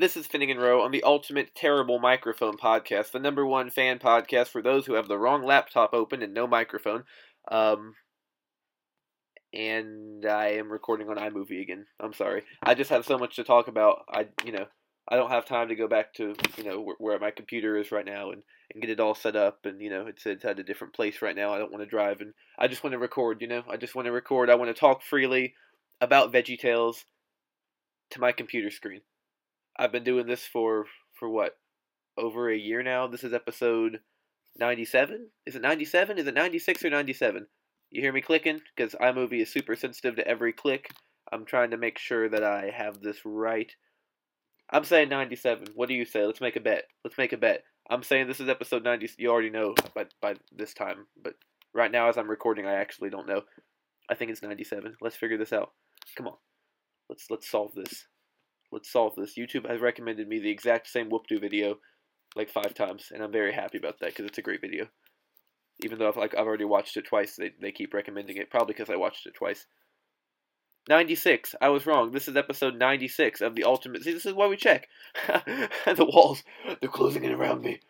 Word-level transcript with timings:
This 0.00 0.16
is 0.16 0.26
Finnegan 0.26 0.56
Rowe 0.56 0.80
on 0.80 0.92
the 0.92 1.02
Ultimate 1.02 1.54
Terrible 1.54 1.98
Microphone 1.98 2.56
Podcast, 2.56 3.10
the 3.10 3.18
number 3.18 3.44
one 3.44 3.68
fan 3.68 3.98
podcast 3.98 4.46
for 4.46 4.62
those 4.62 4.86
who 4.86 4.94
have 4.94 5.08
the 5.08 5.18
wrong 5.18 5.42
laptop 5.44 5.92
open 5.92 6.22
and 6.22 6.32
no 6.32 6.46
microphone. 6.46 7.04
Um, 7.50 7.96
and 9.52 10.24
I 10.24 10.52
am 10.52 10.72
recording 10.72 11.10
on 11.10 11.16
iMovie 11.16 11.60
again. 11.60 11.84
I'm 12.02 12.14
sorry. 12.14 12.44
I 12.62 12.72
just 12.72 12.88
have 12.88 13.04
so 13.04 13.18
much 13.18 13.36
to 13.36 13.44
talk 13.44 13.68
about. 13.68 14.06
I, 14.10 14.28
you 14.42 14.52
know, 14.52 14.68
I 15.06 15.16
don't 15.16 15.32
have 15.32 15.44
time 15.44 15.68
to 15.68 15.74
go 15.74 15.86
back 15.86 16.14
to, 16.14 16.34
you 16.56 16.64
know, 16.64 16.80
where, 16.80 16.96
where 16.98 17.18
my 17.18 17.30
computer 17.30 17.76
is 17.76 17.92
right 17.92 18.06
now 18.06 18.30
and, 18.30 18.42
and 18.72 18.80
get 18.80 18.90
it 18.90 19.00
all 19.00 19.14
set 19.14 19.36
up. 19.36 19.66
And, 19.66 19.82
you 19.82 19.90
know, 19.90 20.06
it's, 20.06 20.24
it's 20.24 20.46
at 20.46 20.58
a 20.58 20.64
different 20.64 20.94
place 20.94 21.20
right 21.20 21.36
now. 21.36 21.52
I 21.52 21.58
don't 21.58 21.72
want 21.72 21.84
to 21.84 21.90
drive. 21.90 22.22
And 22.22 22.32
I 22.58 22.68
just 22.68 22.82
want 22.82 22.92
to 22.92 22.98
record, 22.98 23.42
you 23.42 23.48
know. 23.48 23.64
I 23.68 23.76
just 23.76 23.94
want 23.94 24.06
to 24.06 24.12
record. 24.12 24.48
I 24.48 24.54
want 24.54 24.74
to 24.74 24.80
talk 24.80 25.02
freely 25.02 25.52
about 26.00 26.32
VeggieTales 26.32 27.04
to 28.12 28.18
my 28.18 28.32
computer 28.32 28.70
screen. 28.70 29.02
I've 29.78 29.92
been 29.92 30.04
doing 30.04 30.26
this 30.26 30.44
for, 30.44 30.86
for 31.14 31.28
what, 31.28 31.56
over 32.18 32.50
a 32.50 32.56
year 32.56 32.82
now? 32.82 33.06
This 33.06 33.24
is 33.24 33.32
episode 33.32 34.00
97? 34.58 35.28
Is 35.46 35.56
it 35.56 35.62
97? 35.62 36.18
Is 36.18 36.26
it 36.26 36.34
96 36.34 36.84
or 36.84 36.90
97? 36.90 37.46
You 37.90 38.02
hear 38.02 38.12
me 38.12 38.20
clicking? 38.20 38.60
Because 38.76 38.94
iMovie 38.94 39.42
is 39.42 39.52
super 39.52 39.74
sensitive 39.74 40.16
to 40.16 40.26
every 40.26 40.52
click. 40.52 40.90
I'm 41.32 41.44
trying 41.44 41.70
to 41.70 41.76
make 41.76 41.98
sure 41.98 42.28
that 42.28 42.44
I 42.44 42.70
have 42.74 43.00
this 43.00 43.18
right. 43.24 43.72
I'm 44.70 44.84
saying 44.84 45.08
97. 45.08 45.68
What 45.74 45.88
do 45.88 45.94
you 45.94 46.04
say? 46.04 46.24
Let's 46.24 46.40
make 46.40 46.56
a 46.56 46.60
bet. 46.60 46.84
Let's 47.04 47.18
make 47.18 47.32
a 47.32 47.36
bet. 47.36 47.64
I'm 47.88 48.02
saying 48.02 48.28
this 48.28 48.40
is 48.40 48.48
episode 48.48 48.84
90. 48.84 49.10
You 49.18 49.30
already 49.30 49.50
know 49.50 49.74
by, 49.94 50.06
by 50.20 50.34
this 50.56 50.74
time. 50.74 51.06
But 51.20 51.34
right 51.74 51.90
now, 51.90 52.08
as 52.08 52.16
I'm 52.16 52.30
recording, 52.30 52.66
I 52.66 52.74
actually 52.74 53.10
don't 53.10 53.26
know. 53.26 53.42
I 54.08 54.14
think 54.14 54.30
it's 54.30 54.42
97. 54.42 54.96
Let's 55.00 55.16
figure 55.16 55.38
this 55.38 55.52
out. 55.52 55.72
Come 56.16 56.28
on. 56.28 56.36
Let's 57.08 57.26
let's 57.30 57.50
solve 57.50 57.74
this. 57.74 58.06
Let's 58.72 58.90
solve 58.90 59.14
this. 59.16 59.36
YouTube 59.36 59.68
has 59.68 59.80
recommended 59.80 60.28
me 60.28 60.38
the 60.38 60.50
exact 60.50 60.88
same 60.88 61.08
Whoop-Doo 61.08 61.40
video 61.40 61.78
like 62.36 62.48
five 62.48 62.74
times, 62.74 63.10
and 63.12 63.22
I'm 63.22 63.32
very 63.32 63.52
happy 63.52 63.78
about 63.78 63.98
that 64.00 64.10
because 64.10 64.26
it's 64.26 64.38
a 64.38 64.42
great 64.42 64.60
video 64.60 64.88
even 65.84 65.98
though 65.98 66.08
I've, 66.08 66.16
like 66.16 66.34
I've 66.34 66.46
already 66.46 66.64
watched 66.64 66.96
it 66.96 67.06
twice, 67.06 67.36
they 67.36 67.52
they 67.60 67.72
keep 67.72 67.94
recommending 67.94 68.36
it. 68.36 68.50
Probably 68.50 68.74
because 68.74 68.90
I 68.90 68.96
watched 68.96 69.26
it 69.26 69.34
twice. 69.34 69.66
Ninety 70.88 71.14
six. 71.14 71.54
I 71.60 71.68
was 71.68 71.86
wrong. 71.86 72.12
This 72.12 72.28
is 72.28 72.36
episode 72.36 72.76
ninety 72.76 73.08
six 73.08 73.40
of 73.40 73.54
the 73.54 73.64
Ultimate. 73.64 74.02
See, 74.02 74.12
this 74.12 74.26
is 74.26 74.34
why 74.34 74.46
we 74.46 74.56
check. 74.56 74.88
the 75.26 76.08
walls, 76.12 76.42
they're 76.80 76.90
closing 76.90 77.24
in 77.24 77.32
around 77.32 77.62
me. 77.62 77.80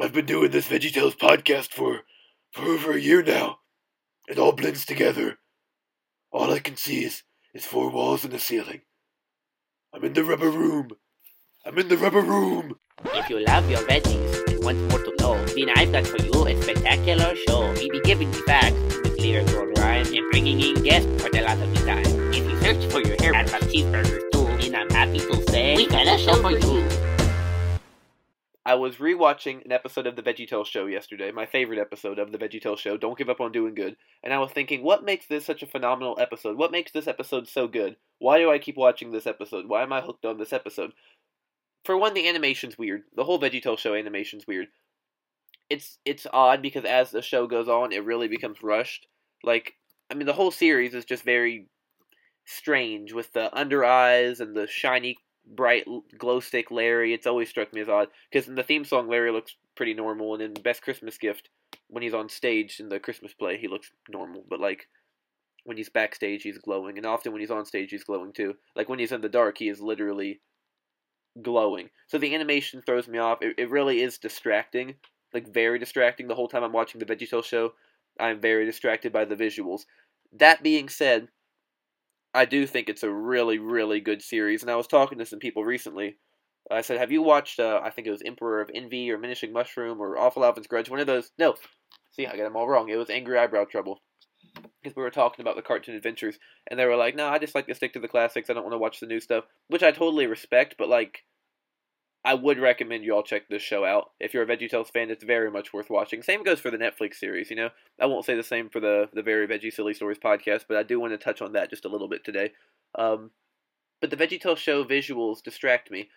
I've 0.00 0.12
been 0.12 0.26
doing 0.26 0.50
this 0.50 0.68
VeggieTales 0.68 1.16
podcast 1.16 1.72
for 1.72 2.02
for 2.52 2.62
over 2.62 2.92
a 2.92 3.00
year 3.00 3.22
now. 3.22 3.58
It 4.28 4.38
all 4.38 4.52
blends 4.52 4.84
together. 4.84 5.38
All 6.30 6.52
I 6.52 6.58
can 6.58 6.76
see 6.76 7.04
is 7.04 7.22
is 7.52 7.66
four 7.66 7.90
walls 7.90 8.24
and 8.24 8.34
a 8.34 8.38
ceiling. 8.38 8.82
I'm 9.94 10.02
in 10.02 10.12
the 10.12 10.24
rubber 10.24 10.50
room. 10.50 10.88
I'm 11.64 11.78
in 11.78 11.86
the 11.86 11.96
rubber 11.96 12.20
room. 12.20 12.74
If 13.14 13.30
you 13.30 13.38
love 13.46 13.70
your 13.70 13.78
veggies 13.82 14.50
and 14.50 14.64
want 14.64 14.78
more 14.90 14.98
to 14.98 15.14
know, 15.20 15.44
then 15.44 15.70
I've 15.70 15.92
got 15.92 16.04
for 16.04 16.20
you 16.20 16.48
a 16.48 16.60
spectacular 16.62 17.36
show. 17.46 17.72
We 17.74 17.90
be 17.90 18.00
giving 18.00 18.32
you 18.32 18.42
facts 18.44 18.74
with 18.74 19.54
gold 19.54 19.78
rhyme 19.78 20.06
and 20.12 20.30
bringing 20.32 20.60
in 20.60 20.82
guests 20.82 21.22
for 21.22 21.30
the 21.30 21.42
lot 21.42 21.58
of 21.60 21.72
the 21.72 21.86
time. 21.86 22.32
If 22.34 22.42
you 22.42 22.60
search 22.60 22.90
for 22.90 23.06
your 23.06 23.16
hair 23.22 23.46
some 23.46 23.60
cheeseburgers 23.70 24.32
too, 24.32 24.44
then 24.58 24.74
I'm 24.74 24.90
happy 24.90 25.18
to 25.18 25.50
say 25.52 25.76
we 25.76 25.86
got 25.86 26.08
a 26.08 26.18
show 26.18 26.42
for 26.42 26.50
you. 26.50 27.13
I 28.66 28.74
was 28.76 28.96
rewatching 28.96 29.62
an 29.64 29.72
episode 29.72 30.06
of 30.06 30.16
the 30.16 30.22
VeggieTales 30.22 30.66
show 30.66 30.86
yesterday, 30.86 31.30
my 31.30 31.44
favorite 31.44 31.78
episode 31.78 32.18
of 32.18 32.32
the 32.32 32.38
VeggieTales 32.38 32.78
show, 32.78 32.96
Don't 32.96 33.18
Give 33.18 33.28
Up 33.28 33.40
on 33.40 33.52
Doing 33.52 33.74
Good, 33.74 33.96
and 34.22 34.32
I 34.32 34.38
was 34.38 34.52
thinking, 34.52 34.82
what 34.82 35.04
makes 35.04 35.26
this 35.26 35.44
such 35.44 35.62
a 35.62 35.66
phenomenal 35.66 36.16
episode? 36.18 36.56
What 36.56 36.72
makes 36.72 36.90
this 36.90 37.06
episode 37.06 37.46
so 37.46 37.68
good? 37.68 37.96
Why 38.20 38.38
do 38.38 38.50
I 38.50 38.58
keep 38.58 38.78
watching 38.78 39.10
this 39.10 39.26
episode? 39.26 39.68
Why 39.68 39.82
am 39.82 39.92
I 39.92 40.00
hooked 40.00 40.24
on 40.24 40.38
this 40.38 40.52
episode? 40.52 40.92
For 41.84 41.98
one, 41.98 42.14
the 42.14 42.26
animation's 42.26 42.78
weird. 42.78 43.02
The 43.14 43.24
whole 43.24 43.38
VeggieTales 43.38 43.78
show 43.78 43.94
animation's 43.94 44.46
weird. 44.46 44.68
It's 45.68 45.98
it's 46.06 46.26
odd 46.32 46.62
because 46.62 46.86
as 46.86 47.10
the 47.10 47.20
show 47.20 47.46
goes 47.46 47.68
on, 47.68 47.92
it 47.92 48.04
really 48.04 48.28
becomes 48.28 48.62
rushed. 48.62 49.06
Like, 49.42 49.74
I 50.10 50.14
mean, 50.14 50.26
the 50.26 50.32
whole 50.32 50.50
series 50.50 50.94
is 50.94 51.04
just 51.04 51.22
very 51.22 51.68
strange 52.46 53.12
with 53.12 53.32
the 53.32 53.54
under 53.54 53.84
eyes 53.84 54.40
and 54.40 54.56
the 54.56 54.66
shiny 54.66 55.18
bright 55.46 55.84
glow 56.18 56.40
stick 56.40 56.70
Larry. 56.70 57.12
It's 57.12 57.26
always 57.26 57.48
struck 57.48 57.72
me 57.72 57.80
as 57.80 57.88
odd 57.88 58.08
because 58.30 58.48
in 58.48 58.54
the 58.54 58.62
theme 58.62 58.84
song, 58.84 59.08
Larry 59.08 59.30
looks 59.30 59.56
pretty 59.74 59.94
normal, 59.94 60.34
and 60.34 60.42
in 60.42 60.54
Best 60.54 60.82
Christmas 60.82 61.18
Gift, 61.18 61.50
when 61.88 62.02
he's 62.02 62.14
on 62.14 62.28
stage 62.28 62.80
in 62.80 62.88
the 62.88 63.00
Christmas 63.00 63.34
play, 63.34 63.56
he 63.58 63.68
looks 63.68 63.90
normal. 64.08 64.44
But 64.48 64.60
like 64.60 64.88
when 65.64 65.76
he's 65.76 65.88
backstage, 65.88 66.42
he's 66.42 66.58
glowing, 66.58 66.96
and 66.96 67.06
often 67.06 67.32
when 67.32 67.40
he's 67.40 67.50
on 67.50 67.64
stage, 67.64 67.90
he's 67.90 68.04
glowing 68.04 68.32
too. 68.32 68.56
Like 68.76 68.88
when 68.88 68.98
he's 68.98 69.12
in 69.12 69.20
the 69.20 69.28
dark, 69.28 69.58
he 69.58 69.68
is 69.68 69.80
literally 69.80 70.40
glowing. 71.42 71.90
So 72.06 72.18
the 72.18 72.34
animation 72.34 72.82
throws 72.82 73.08
me 73.08 73.18
off. 73.18 73.42
It, 73.42 73.54
it 73.58 73.70
really 73.70 74.02
is 74.02 74.18
distracting, 74.18 74.94
like 75.32 75.52
very 75.52 75.78
distracting. 75.78 76.28
The 76.28 76.34
whole 76.34 76.48
time 76.48 76.62
I'm 76.62 76.72
watching 76.72 76.98
the 76.98 77.06
VeggieTales 77.06 77.44
show, 77.44 77.74
I'm 78.18 78.40
very 78.40 78.64
distracted 78.64 79.12
by 79.12 79.24
the 79.24 79.36
visuals. 79.36 79.82
That 80.32 80.62
being 80.62 80.88
said, 80.88 81.28
I 82.34 82.44
do 82.44 82.66
think 82.66 82.88
it's 82.88 83.04
a 83.04 83.10
really, 83.10 83.58
really 83.58 84.00
good 84.00 84.20
series. 84.20 84.62
And 84.62 84.70
I 84.70 84.76
was 84.76 84.88
talking 84.88 85.18
to 85.18 85.26
some 85.26 85.38
people 85.38 85.64
recently. 85.64 86.16
I 86.70 86.80
said, 86.80 86.98
"Have 86.98 87.12
you 87.12 87.22
watched? 87.22 87.60
Uh, 87.60 87.80
I 87.82 87.90
think 87.90 88.06
it 88.06 88.10
was 88.10 88.22
Emperor 88.24 88.60
of 88.60 88.70
Envy 88.74 89.10
or 89.10 89.16
Diminishing 89.16 89.52
Mushroom 89.52 90.00
or 90.00 90.18
Awful 90.18 90.44
Alvin's 90.44 90.66
Grudge. 90.66 90.90
One 90.90 91.00
of 91.00 91.06
those. 91.06 91.30
No, 91.38 91.54
see, 92.10 92.26
I 92.26 92.36
got 92.36 92.44
them 92.44 92.56
all 92.56 92.68
wrong. 92.68 92.88
It 92.88 92.96
was 92.96 93.10
Angry 93.10 93.38
Eyebrow 93.38 93.66
Trouble." 93.66 94.02
Because 94.82 94.96
we 94.96 95.02
were 95.02 95.10
talking 95.10 95.42
about 95.42 95.56
the 95.56 95.62
cartoon 95.62 95.94
adventures, 95.94 96.38
and 96.68 96.78
they 96.78 96.86
were 96.86 96.96
like, 96.96 97.14
"No, 97.14 97.28
I 97.28 97.38
just 97.38 97.54
like 97.54 97.66
to 97.66 97.74
stick 97.74 97.92
to 97.94 98.00
the 98.00 98.08
classics. 98.08 98.50
I 98.50 98.52
don't 98.52 98.64
want 98.64 98.74
to 98.74 98.78
watch 98.78 99.00
the 99.00 99.06
new 99.06 99.20
stuff," 99.20 99.44
which 99.68 99.82
I 99.82 99.90
totally 99.90 100.26
respect. 100.26 100.76
But 100.78 100.88
like, 100.88 101.24
I 102.24 102.34
would 102.34 102.58
recommend 102.58 103.04
you 103.04 103.14
all 103.14 103.22
check 103.22 103.48
this 103.48 103.62
show 103.62 103.84
out. 103.84 104.12
If 104.18 104.32
you're 104.32 104.44
a 104.44 104.46
VeggieTales 104.46 104.90
fan, 104.90 105.10
it's 105.10 105.24
very 105.24 105.50
much 105.50 105.74
worth 105.74 105.90
watching. 105.90 106.22
Same 106.22 106.42
goes 106.42 106.58
for 106.58 106.70
the 106.70 106.78
Netflix 106.78 107.16
series, 107.16 107.50
you 107.50 107.56
know. 107.56 107.68
I 108.00 108.06
won't 108.06 108.24
say 108.24 108.34
the 108.34 108.42
same 108.42 108.70
for 108.70 108.80
the 108.80 109.10
the 109.12 109.22
Very 109.22 109.46
Veggie 109.46 109.72
Silly 109.72 109.92
Stories 109.92 110.18
podcast, 110.18 110.64
but 110.66 110.78
I 110.78 110.82
do 110.82 110.98
want 110.98 111.12
to 111.12 111.18
touch 111.18 111.42
on 111.42 111.52
that 111.52 111.68
just 111.68 111.84
a 111.84 111.88
little 111.88 112.08
bit 112.08 112.24
today. 112.24 112.52
Um, 112.94 113.30
but 114.00 114.10
the 114.10 114.16
VeggieTales 114.16 114.56
show 114.56 114.84
visuals 114.84 115.42
distract 115.42 115.90
me. 115.90 116.08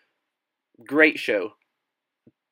Great 0.85 1.19
show. 1.19 1.53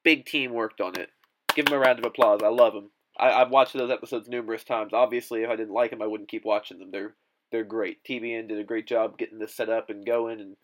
Big 0.03 0.25
team 0.25 0.51
worked 0.51 0.81
on 0.81 0.99
it. 0.99 1.09
Give 1.55 1.65
them 1.65 1.75
a 1.75 1.79
round 1.79 1.99
of 1.99 2.05
applause. 2.05 2.41
I 2.43 2.49
love 2.49 2.73
them. 2.73 2.91
I, 3.17 3.31
I've 3.31 3.51
watched 3.51 3.73
those 3.73 3.91
episodes 3.91 4.27
numerous 4.27 4.65
times. 4.65 4.93
Obviously, 4.93 5.43
if 5.43 5.49
I 5.49 5.55
didn't 5.55 5.73
like 5.73 5.91
them, 5.91 6.01
I 6.01 6.07
wouldn't 6.07 6.29
keep 6.29 6.43
watching 6.43 6.79
them. 6.79 6.91
They're 6.91 7.15
they're 7.51 7.63
great. 7.63 8.03
TBN 8.03 8.49
did 8.49 8.59
a 8.59 8.65
great 8.65 8.87
job 8.87 9.17
getting 9.17 9.39
this 9.39 9.55
set 9.55 9.69
up 9.69 9.89
and 9.89 10.05
going, 10.05 10.41
and 10.41 10.57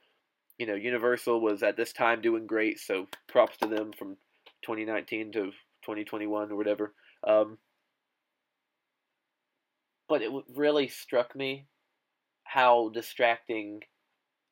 you 0.61 0.67
know, 0.67 0.75
Universal 0.75 1.41
was 1.41 1.63
at 1.63 1.75
this 1.75 1.91
time 1.91 2.21
doing 2.21 2.45
great, 2.45 2.79
so 2.79 3.07
props 3.27 3.57
to 3.57 3.67
them 3.67 3.91
from 3.97 4.09
2019 4.61 5.31
to 5.31 5.45
2021 5.81 6.51
or 6.51 6.55
whatever. 6.55 6.93
Um, 7.27 7.57
but 10.07 10.21
it 10.21 10.29
really 10.53 10.87
struck 10.87 11.35
me 11.35 11.65
how 12.43 12.89
distracting 12.89 13.79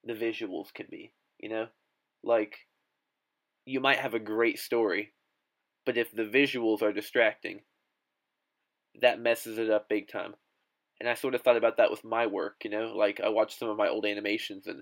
the 0.04 0.14
visuals 0.14 0.74
can 0.74 0.88
be. 0.90 1.14
You 1.40 1.50
know, 1.50 1.68
like 2.24 2.58
you 3.68 3.80
might 3.80 4.00
have 4.00 4.16
a 4.16 4.20
great 4.20 4.58
story, 4.58 5.14
but 5.86 5.96
if 5.96 6.12
the 6.12 6.24
visuals 6.24 6.82
are 6.82 6.92
distracting, 6.92 7.60
that 9.00 9.22
messes 9.22 9.60
it 9.60 9.70
up 9.70 9.88
big 9.88 10.12
time. 10.12 10.34
And 11.00 11.08
I 11.08 11.14
sort 11.14 11.36
of 11.36 11.44
thought 11.44 11.56
about 11.56 11.78
that 11.78 11.92
with 11.92 12.04
my 12.04 12.26
work. 12.26 12.56
You 12.64 12.72
know, 12.72 12.94
like 12.96 13.22
I 13.24 13.30
watched 13.30 13.60
some 13.60 13.70
of 13.70 13.78
my 13.78 13.90
old 13.90 14.08
animations 14.08 14.66
and 14.66 14.82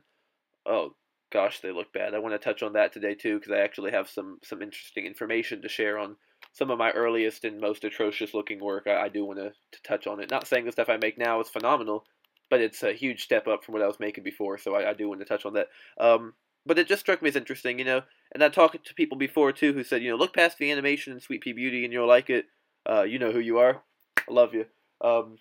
oh 0.66 0.96
gosh, 1.32 1.60
they 1.60 1.72
look 1.72 1.94
bad. 1.94 2.14
I 2.14 2.20
want 2.20 2.34
to 2.34 2.40
touch 2.40 2.64
on 2.64 2.74
that 2.74 2.94
today 2.94 3.16
too 3.16 3.40
because 3.40 3.52
I 3.52 3.60
actually 3.60 3.92
have 3.92 4.10
some 4.10 4.40
some 4.44 4.62
interesting 4.62 5.06
information 5.06 5.62
to 5.62 5.70
share 5.70 5.98
on 5.98 6.16
some 6.54 6.72
of 6.72 6.78
my 6.78 6.92
earliest 6.92 7.44
and 7.44 7.60
most 7.60 7.84
atrocious 7.84 8.34
looking 8.34 8.60
work. 8.60 8.88
I, 8.88 9.06
I 9.06 9.10
do 9.10 9.26
want 9.26 9.40
to, 9.40 9.50
to 9.50 9.84
touch 9.84 10.08
on 10.08 10.20
it. 10.20 10.32
Not 10.32 10.48
saying 10.48 10.66
the 10.66 10.72
stuff 10.72 10.90
I 10.90 10.98
make 10.98 11.18
now 11.18 11.40
is 11.42 11.50
phenomenal, 11.50 12.06
but 12.50 12.62
it's 12.62 12.84
a 12.84 12.94
huge 12.94 13.24
step 13.24 13.48
up 13.48 13.64
from 13.64 13.74
what 13.74 13.84
I 13.84 13.88
was 13.88 14.00
making 14.00 14.24
before. 14.24 14.58
So 14.58 14.76
I, 14.76 14.92
I 14.92 14.94
do 14.94 15.08
want 15.08 15.20
to 15.20 15.26
touch 15.26 15.46
on 15.46 15.54
that. 15.54 15.68
Um, 16.00 16.34
but 16.66 16.78
it 16.78 16.88
just 16.88 17.02
struck 17.02 17.22
me 17.22 17.30
as 17.30 17.36
interesting, 17.36 17.80
you 17.80 17.86
know. 17.86 18.02
And 18.32 18.44
I 18.44 18.50
talked 18.50 18.86
to 18.86 18.94
people 18.94 19.18
before 19.18 19.52
too 19.52 19.74
who 19.74 19.84
said, 19.84 20.02
you 20.02 20.10
know, 20.10 20.18
look 20.18 20.34
past 20.34 20.58
the 20.58 20.72
animation 20.72 21.14
and 21.14 21.22
Sweet 21.22 21.42
Pea 21.42 21.54
Beauty 21.54 21.84
and 21.84 21.94
you'll 21.94 22.08
like 22.08 22.30
it. 22.30 22.46
Uh, 22.90 23.04
you 23.04 23.20
know 23.20 23.32
who 23.32 23.40
you 23.40 23.58
are. 23.60 23.82
I 24.18 24.34
love 24.34 24.54
you. 24.54 24.66
Um, 25.02 25.38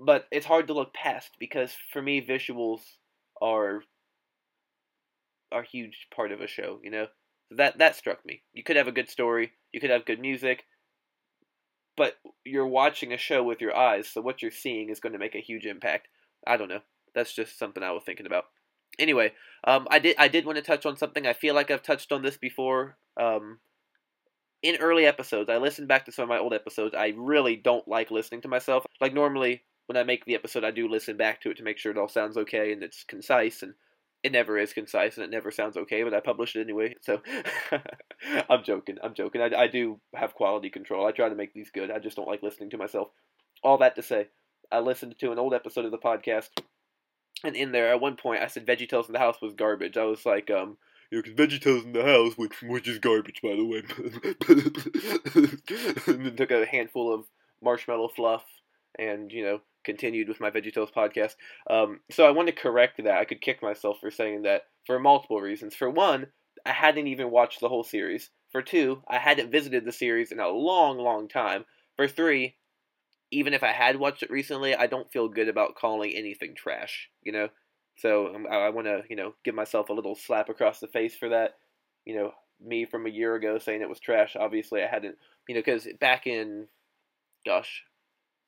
but 0.00 0.26
it's 0.30 0.46
hard 0.46 0.68
to 0.68 0.74
look 0.74 0.94
past 0.94 1.32
because 1.38 1.72
for 1.92 2.00
me, 2.00 2.24
visuals 2.24 2.80
are 3.42 3.82
are 5.52 5.62
huge 5.62 6.08
part 6.14 6.32
of 6.32 6.40
a 6.40 6.46
show, 6.46 6.80
you 6.82 6.90
know? 6.90 7.06
So 7.48 7.56
That 7.56 7.78
that 7.78 7.96
struck 7.96 8.24
me. 8.24 8.42
You 8.52 8.62
could 8.62 8.76
have 8.76 8.88
a 8.88 8.92
good 8.92 9.08
story, 9.08 9.52
you 9.72 9.80
could 9.80 9.90
have 9.90 10.04
good 10.04 10.20
music, 10.20 10.64
but 11.96 12.14
you're 12.44 12.66
watching 12.66 13.12
a 13.12 13.18
show 13.18 13.42
with 13.42 13.60
your 13.60 13.76
eyes, 13.76 14.08
so 14.08 14.20
what 14.20 14.42
you're 14.42 14.50
seeing 14.50 14.88
is 14.88 15.00
going 15.00 15.14
to 15.14 15.18
make 15.18 15.34
a 15.34 15.40
huge 15.40 15.66
impact. 15.66 16.08
I 16.46 16.56
don't 16.56 16.68
know. 16.68 16.80
That's 17.14 17.34
just 17.34 17.58
something 17.58 17.82
I 17.82 17.90
was 17.92 18.04
thinking 18.04 18.26
about. 18.26 18.44
Anyway, 18.98 19.32
um, 19.64 19.86
I 19.90 19.98
did 19.98 20.16
I 20.18 20.28
did 20.28 20.44
want 20.44 20.56
to 20.56 20.62
touch 20.62 20.86
on 20.86 20.96
something. 20.96 21.26
I 21.26 21.32
feel 21.32 21.54
like 21.54 21.70
I've 21.70 21.82
touched 21.82 22.12
on 22.12 22.22
this 22.22 22.36
before. 22.36 22.96
Um, 23.20 23.58
in 24.62 24.76
early 24.76 25.06
episodes, 25.06 25.48
I 25.48 25.58
listened 25.58 25.88
back 25.88 26.04
to 26.06 26.12
some 26.12 26.24
of 26.24 26.28
my 26.28 26.38
old 26.38 26.52
episodes. 26.52 26.94
I 26.94 27.14
really 27.16 27.56
don't 27.56 27.86
like 27.86 28.10
listening 28.10 28.42
to 28.42 28.48
myself. 28.48 28.84
Like 29.00 29.14
normally, 29.14 29.62
when 29.86 29.96
I 29.96 30.02
make 30.02 30.24
the 30.24 30.34
episode, 30.34 30.64
I 30.64 30.70
do 30.70 30.88
listen 30.88 31.16
back 31.16 31.40
to 31.42 31.50
it 31.50 31.56
to 31.58 31.62
make 31.62 31.78
sure 31.78 31.92
it 31.92 31.98
all 31.98 32.08
sounds 32.08 32.36
okay 32.36 32.72
and 32.72 32.82
it's 32.82 33.04
concise 33.04 33.62
and 33.62 33.74
it 34.22 34.32
never 34.32 34.58
is 34.58 34.72
concise 34.72 35.16
and 35.16 35.24
it 35.24 35.30
never 35.30 35.50
sounds 35.50 35.76
okay, 35.76 36.02
but 36.02 36.14
I 36.14 36.20
publish 36.20 36.56
it 36.56 36.60
anyway. 36.60 36.94
So 37.02 37.22
I'm 38.50 38.64
joking. 38.64 38.96
I'm 39.02 39.14
joking. 39.14 39.40
I, 39.40 39.54
I 39.54 39.66
do 39.68 40.00
have 40.14 40.34
quality 40.34 40.70
control. 40.70 41.06
I 41.06 41.12
try 41.12 41.28
to 41.28 41.34
make 41.34 41.54
these 41.54 41.70
good. 41.70 41.90
I 41.90 41.98
just 41.98 42.16
don't 42.16 42.28
like 42.28 42.42
listening 42.42 42.70
to 42.70 42.78
myself. 42.78 43.08
All 43.62 43.78
that 43.78 43.96
to 43.96 44.02
say, 44.02 44.28
I 44.70 44.80
listened 44.80 45.16
to 45.20 45.32
an 45.32 45.38
old 45.38 45.54
episode 45.54 45.84
of 45.84 45.90
the 45.90 45.98
podcast, 45.98 46.48
and 47.44 47.56
in 47.56 47.72
there 47.72 47.90
at 47.92 48.00
one 48.00 48.16
point 48.16 48.42
I 48.42 48.48
said 48.48 48.66
VeggieTales 48.66 49.06
in 49.06 49.12
the 49.12 49.18
house 49.18 49.40
was 49.40 49.54
garbage. 49.54 49.96
I 49.96 50.04
was 50.04 50.26
like, 50.26 50.50
um, 50.50 50.78
you 51.10 51.18
know, 51.18 51.22
because 51.22 51.34
VeggieTales 51.34 51.84
in 51.84 51.92
the 51.92 52.04
house, 52.04 52.34
which 52.36 52.62
which 52.62 52.88
is 52.88 52.98
garbage 52.98 53.40
by 53.42 53.56
the 53.56 53.64
way, 53.64 53.82
and 56.14 56.26
then 56.26 56.36
took 56.36 56.50
a 56.50 56.66
handful 56.66 57.14
of 57.14 57.24
marshmallow 57.62 58.08
fluff 58.08 58.44
and 58.98 59.32
you 59.32 59.42
know 59.42 59.60
continued 59.88 60.28
with 60.28 60.38
my 60.38 60.50
VeggieTales 60.50 60.92
podcast. 60.92 61.34
Um, 61.70 62.00
so 62.10 62.26
I 62.26 62.30
wanted 62.30 62.54
to 62.54 62.62
correct 62.62 63.02
that. 63.02 63.16
I 63.16 63.24
could 63.24 63.40
kick 63.40 63.62
myself 63.62 63.96
for 64.00 64.10
saying 64.10 64.42
that 64.42 64.64
for 64.86 64.98
multiple 64.98 65.40
reasons. 65.40 65.74
For 65.74 65.88
one, 65.88 66.26
I 66.66 66.72
hadn't 66.72 67.06
even 67.06 67.30
watched 67.30 67.60
the 67.60 67.70
whole 67.70 67.84
series. 67.84 68.28
For 68.52 68.60
two, 68.60 69.02
I 69.08 69.16
hadn't 69.16 69.50
visited 69.50 69.86
the 69.86 69.92
series 69.92 70.30
in 70.30 70.40
a 70.40 70.48
long, 70.48 70.98
long 70.98 71.26
time. 71.26 71.64
For 71.96 72.06
three, 72.06 72.56
even 73.30 73.54
if 73.54 73.62
I 73.62 73.72
had 73.72 73.96
watched 73.96 74.22
it 74.22 74.30
recently, 74.30 74.74
I 74.74 74.86
don't 74.86 75.10
feel 75.10 75.28
good 75.28 75.48
about 75.48 75.74
calling 75.74 76.12
anything 76.14 76.54
trash. 76.54 77.08
You 77.22 77.32
know, 77.32 77.48
so 77.96 78.34
um, 78.34 78.46
I, 78.50 78.56
I 78.56 78.68
want 78.68 78.86
to 78.88 79.02
you 79.08 79.16
know 79.16 79.32
give 79.42 79.54
myself 79.54 79.88
a 79.88 79.94
little 79.94 80.14
slap 80.14 80.50
across 80.50 80.80
the 80.80 80.86
face 80.86 81.16
for 81.16 81.30
that. 81.30 81.52
You 82.04 82.14
know, 82.14 82.32
me 82.60 82.84
from 82.84 83.06
a 83.06 83.10
year 83.10 83.34
ago 83.34 83.58
saying 83.58 83.80
it 83.80 83.88
was 83.88 84.00
trash. 84.00 84.36
Obviously, 84.38 84.82
I 84.82 84.86
hadn't. 84.86 85.16
You 85.48 85.54
know, 85.54 85.62
because 85.62 85.88
back 85.98 86.26
in, 86.26 86.66
gosh, 87.46 87.84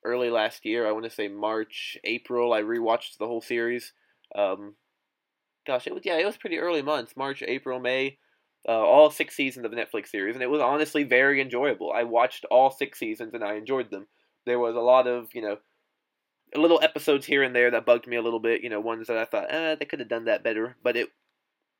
early 0.03 0.29
last 0.29 0.65
year. 0.65 0.87
I 0.87 0.91
want 0.91 1.05
to 1.05 1.09
say 1.09 1.27
March, 1.27 1.97
April. 2.03 2.53
I 2.53 2.61
rewatched 2.61 3.17
the 3.17 3.27
whole 3.27 3.41
series. 3.41 3.93
Um, 4.35 4.75
gosh, 5.65 5.87
it 5.87 5.93
was 5.93 6.03
yeah, 6.05 6.17
it 6.17 6.25
was 6.25 6.37
pretty 6.37 6.57
early 6.57 6.81
months. 6.81 7.15
March, 7.15 7.43
April, 7.45 7.79
May. 7.79 8.17
Uh, 8.67 8.73
all 8.73 9.09
six 9.09 9.35
seasons 9.35 9.65
of 9.65 9.71
the 9.71 9.77
Netflix 9.77 10.09
series, 10.09 10.35
and 10.35 10.43
it 10.43 10.49
was 10.49 10.61
honestly 10.61 11.03
very 11.03 11.41
enjoyable. 11.41 11.91
I 11.91 12.03
watched 12.03 12.45
all 12.51 12.69
six 12.69 12.99
seasons 12.99 13.33
and 13.33 13.43
I 13.43 13.55
enjoyed 13.55 13.89
them. 13.89 14.05
There 14.45 14.59
was 14.59 14.75
a 14.75 14.79
lot 14.79 15.07
of 15.07 15.29
you 15.33 15.41
know 15.41 15.57
little 16.55 16.79
episodes 16.83 17.25
here 17.25 17.43
and 17.43 17.55
there 17.55 17.71
that 17.71 17.85
bugged 17.85 18.07
me 18.07 18.17
a 18.17 18.21
little 18.21 18.39
bit. 18.39 18.61
You 18.61 18.69
know, 18.69 18.79
ones 18.79 19.07
that 19.07 19.17
I 19.17 19.25
thought, 19.25 19.51
eh, 19.51 19.75
they 19.75 19.85
could 19.85 19.99
have 19.99 20.09
done 20.09 20.25
that 20.25 20.43
better. 20.43 20.75
But 20.83 20.95
it 20.95 21.09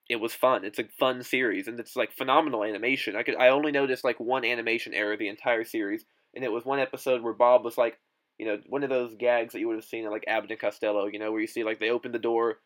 it 0.10 0.20
was 0.20 0.34
fun. 0.34 0.66
It's 0.66 0.80
a 0.80 0.86
fun 1.00 1.24
series, 1.24 1.68
and 1.68 1.80
it's 1.80 1.96
like 1.96 2.12
phenomenal 2.12 2.64
animation. 2.64 3.16
I 3.16 3.24
could 3.24 3.36
I 3.36 3.50
only 3.50 3.72
noticed 3.72 4.04
like 4.04 4.20
one 4.20 4.44
animation 4.44 4.94
error 4.94 5.16
the 5.16 5.30
entire 5.30 5.64
series, 5.64 6.04
and 6.36 6.44
it 6.44 6.52
was 6.52 6.66
one 6.66 6.80
episode 6.80 7.22
where 7.22 7.34
Bob 7.34 7.64
was 7.64 7.78
like 7.78 8.00
you 8.42 8.48
know, 8.48 8.58
one 8.66 8.82
of 8.82 8.90
those 8.90 9.14
gags 9.14 9.54
that 9.54 9.60
you 9.60 9.68
would 9.68 9.76
have 9.76 9.86
seen 9.86 10.04
in 10.04 10.10
like 10.10 10.24
Abbott 10.28 10.50
and 10.50 10.60
Costello, 10.60 11.06
you 11.06 11.20
know, 11.20 11.32
where 11.32 11.42
you 11.42 11.46
see 11.46 11.64
like 11.64 11.80
they 11.80 11.92
open 11.92 12.12
the 12.12 12.18
door 12.18 12.58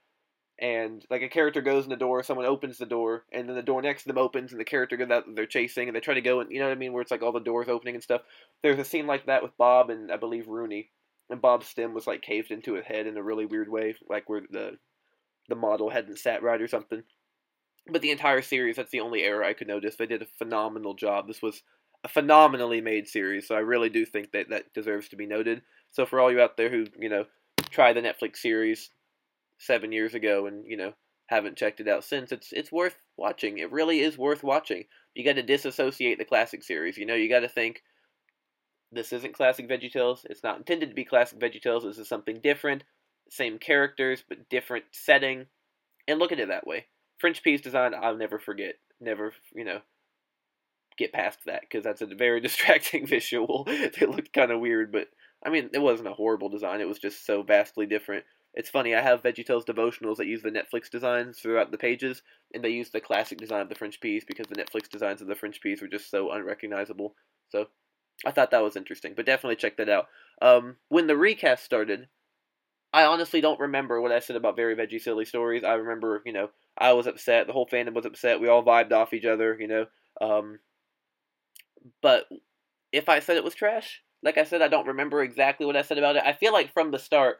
and 0.57 1.06
like 1.10 1.22
a 1.22 1.27
character 1.27 1.62
goes 1.62 1.83
in 1.83 1.89
the 1.89 1.98
door, 1.98 2.24
someone 2.24 2.45
opens 2.45 2.77
the 2.77 2.86
door, 2.86 3.25
and 3.33 3.50
then 3.50 3.57
the 3.57 3.62
door 3.62 3.81
next 3.81 4.04
to 4.04 4.07
them 4.07 4.18
opens, 4.18 4.54
and 4.54 4.62
the 4.62 4.63
character 4.63 4.95
that 5.06 5.25
they're 5.36 5.45
chasing, 5.45 5.89
and 5.89 5.95
they 5.95 6.00
try 6.00 6.13
to 6.13 6.22
go, 6.22 6.39
and 6.39 6.50
you 6.50 6.60
know 6.60 6.68
what 6.68 6.72
I 6.72 6.80
mean, 6.80 6.94
where 6.94 7.01
it's 7.01 7.12
like 7.12 7.22
all 7.22 7.33
the 7.33 7.42
doors 7.42 7.68
opening 7.68 7.94
and 7.94 8.01
stuff. 8.01 8.22
There's 8.63 8.80
a 8.80 8.86
scene 8.86 9.06
like 9.06 9.25
that 9.25 9.44
with 9.44 9.57
Bob 9.57 9.89
and 9.89 10.10
I 10.13 10.16
believe 10.16 10.48
Rooney, 10.48 10.92
and 11.30 11.42
Bob's 11.42 11.68
stem 11.68 11.94
was 11.94 12.07
like 12.07 12.21
caved 12.21 12.51
into 12.51 12.75
his 12.75 12.86
head 12.86 13.06
in 13.06 13.18
a 13.18 13.24
really 13.24 13.45
weird 13.45 13.68
way, 13.68 13.95
like 14.10 14.30
where 14.30 14.44
the 14.50 14.78
the 15.50 15.56
model 15.56 15.89
hadn't 15.89 16.19
sat 16.19 16.42
right 16.42 16.62
or 16.62 16.69
something. 16.69 17.04
But 17.92 18.01
the 18.01 18.12
entire 18.12 18.42
series, 18.42 18.78
that's 18.78 18.92
the 18.92 19.01
only 19.01 19.24
error 19.24 19.44
I 19.44 19.51
could 19.51 19.68
notice. 19.68 19.98
They 19.98 20.06
did 20.06 20.21
a 20.21 20.38
phenomenal 20.38 20.94
job. 20.94 21.28
This 21.28 21.42
was 21.42 21.62
a 22.06 22.07
phenomenally 22.07 22.81
made 22.81 23.07
series, 23.07 23.48
so 23.48 23.56
I 23.56 23.62
really 23.62 23.90
do 23.90 24.06
think 24.06 24.31
that 24.31 24.50
that 24.52 24.72
deserves 24.75 25.10
to 25.10 25.16
be 25.16 25.25
noted. 25.25 25.63
So 25.92 26.06
for 26.06 26.19
all 26.19 26.31
you 26.31 26.40
out 26.40 26.56
there 26.56 26.69
who 26.69 26.86
you 27.00 27.10
know 27.10 27.25
tried 27.72 27.94
the 27.94 28.02
Netflix 28.02 28.38
series 28.38 28.92
seven 29.57 29.92
years 29.92 30.13
ago 30.13 30.46
and 30.46 30.66
you 30.68 30.78
know 30.78 30.94
haven't 31.25 31.57
checked 31.57 31.80
it 31.80 31.88
out 31.88 32.04
since, 32.04 32.31
it's 32.31 32.54
it's 32.54 32.72
worth 32.72 32.96
watching. 33.18 33.57
It 33.57 33.72
really 33.72 34.02
is 34.02 34.19
worth 34.19 34.44
watching. 34.44 34.86
You 35.16 35.25
got 35.25 35.34
to 35.34 35.42
disassociate 35.42 36.19
the 36.19 36.25
classic 36.25 36.63
series. 36.63 36.96
You 36.96 37.07
know, 37.07 37.16
you 37.16 37.28
got 37.28 37.40
to 37.40 37.50
think 37.50 37.81
this 38.92 39.12
isn't 39.12 39.34
classic 39.34 39.68
VeggieTales. 39.68 40.25
It's 40.30 40.44
not 40.44 40.57
intended 40.57 40.90
to 40.90 40.96
be 40.96 41.06
classic 41.06 41.40
VeggieTales. 41.40 41.86
This 41.86 41.98
is 41.98 42.07
something 42.07 42.40
different. 42.40 42.84
Same 43.31 43.57
characters, 43.57 44.24
but 44.30 44.48
different 44.48 44.86
setting. 44.92 45.48
And 46.07 46.19
look 46.19 46.31
at 46.31 46.40
it 46.40 46.50
that 46.50 46.68
way. 46.68 46.86
French 47.18 47.42
Peas 47.42 47.62
design, 47.62 47.96
I'll 48.00 48.16
never 48.16 48.38
forget. 48.38 48.75
Never, 49.02 49.34
you 49.56 49.66
know, 49.66 49.80
get 50.97 51.13
past 51.13 51.39
that 51.45 51.62
because 51.62 51.83
that's 51.83 52.01
a 52.01 52.07
very 52.07 52.42
distracting 52.42 53.06
visual. 53.06 53.65
it 53.68 54.09
looked 54.09 54.33
kind 54.33 54.51
of 54.51 54.59
weird, 54.59 54.92
but 54.92 55.07
I 55.45 55.50
mean, 55.50 55.69
it 55.74 55.80
wasn't 55.80 56.09
a 56.09 56.13
horrible 56.13 56.50
design. 56.50 56.81
It 56.81 56.88
was 56.88 57.00
just 57.00 57.25
so 57.25 57.44
vastly 57.44 57.86
different. 57.86 58.25
It's 58.56 58.69
funny. 58.69 58.95
I 58.95 59.01
have 59.01 59.21
VeggieTales 59.21 59.65
devotionals 59.65 60.15
that 60.18 60.27
use 60.27 60.42
the 60.42 60.50
Netflix 60.50 60.89
designs 60.89 61.39
throughout 61.39 61.71
the 61.71 61.77
pages, 61.77 62.24
and 62.53 62.63
they 62.63 62.69
use 62.69 62.89
the 62.89 63.01
classic 63.01 63.38
design 63.38 63.62
of 63.62 63.69
the 63.69 63.75
French 63.75 64.00
peas 64.00 64.24
because 64.25 64.47
the 64.47 64.56
Netflix 64.56 64.89
designs 64.89 65.21
of 65.21 65.27
the 65.27 65.36
French 65.36 65.59
peas 65.62 65.81
were 65.81 65.89
just 65.89 66.09
so 66.09 66.31
unrecognizable. 66.31 67.15
So 67.50 67.68
I 68.25 68.31
thought 68.31 68.51
that 68.51 68.63
was 68.63 68.77
interesting, 68.77 69.13
but 69.13 69.25
definitely 69.25 69.57
check 69.57 69.75
that 69.77 69.89
out. 69.89 70.07
Um, 70.42 70.77
when 70.88 71.07
the 71.07 71.18
recast 71.18 71.65
started, 71.65 72.07
I 72.94 73.03
honestly 73.03 73.42
don't 73.42 73.59
remember 73.59 74.00
what 74.00 74.13
I 74.13 74.19
said 74.19 74.38
about 74.38 74.56
very 74.56 74.74
veggie 74.74 75.01
silly 75.01 75.25
stories. 75.25 75.65
I 75.65 75.74
remember, 75.74 76.21
you 76.25 76.31
know, 76.31 76.50
I 76.77 76.94
was 76.94 77.07
upset. 77.07 77.45
The 77.45 77.53
whole 77.53 77.68
fandom 77.68 77.94
was 77.94 78.06
upset. 78.06 78.39
We 78.39 78.47
all 78.47 78.63
vibed 78.63 78.94
off 78.94 79.13
each 79.13 79.25
other, 79.25 79.57
you 79.59 79.68
know. 79.68 79.86
Um, 80.21 80.59
but 82.01 82.27
if 82.91 83.09
I 83.09 83.19
said 83.19 83.37
it 83.37 83.43
was 83.43 83.55
trash, 83.55 84.01
like 84.23 84.37
I 84.37 84.43
said, 84.43 84.61
I 84.61 84.67
don't 84.67 84.87
remember 84.87 85.21
exactly 85.21 85.65
what 85.65 85.75
I 85.75 85.81
said 85.81 85.97
about 85.97 86.15
it. 86.15 86.23
I 86.25 86.33
feel 86.33 86.53
like 86.53 86.73
from 86.73 86.91
the 86.91 86.99
start, 86.99 87.39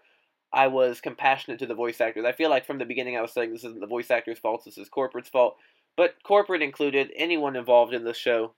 I 0.53 0.68
was 0.68 1.01
compassionate 1.01 1.59
to 1.59 1.65
the 1.65 1.74
voice 1.75 2.00
actors. 2.00 2.25
I 2.25 2.31
feel 2.31 2.50
like 2.50 2.65
from 2.65 2.77
the 2.77 2.86
beginning, 2.86 3.18
I 3.18 3.21
was 3.21 3.31
saying 3.31 3.51
this 3.51 3.63
isn't 3.63 3.81
the 3.81 3.88
voice 3.88 4.12
actors' 4.12 4.39
fault, 4.39 4.63
this 4.65 4.77
is 4.77 4.89
corporate's 4.89 5.30
fault. 5.30 5.57
But 5.97 6.15
corporate 6.24 6.62
included, 6.62 7.12
anyone 7.15 7.56
involved 7.56 7.94
in 7.94 8.03
the 8.03 8.13
show, 8.13 8.53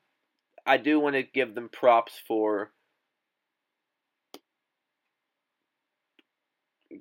I 0.66 0.78
do 0.78 1.00
want 1.00 1.16
to 1.16 1.24
give 1.24 1.56
them 1.56 1.70
props 1.70 2.14
for 2.28 2.72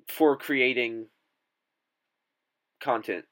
for 0.07 0.37
creating 0.37 1.07
content 2.79 3.25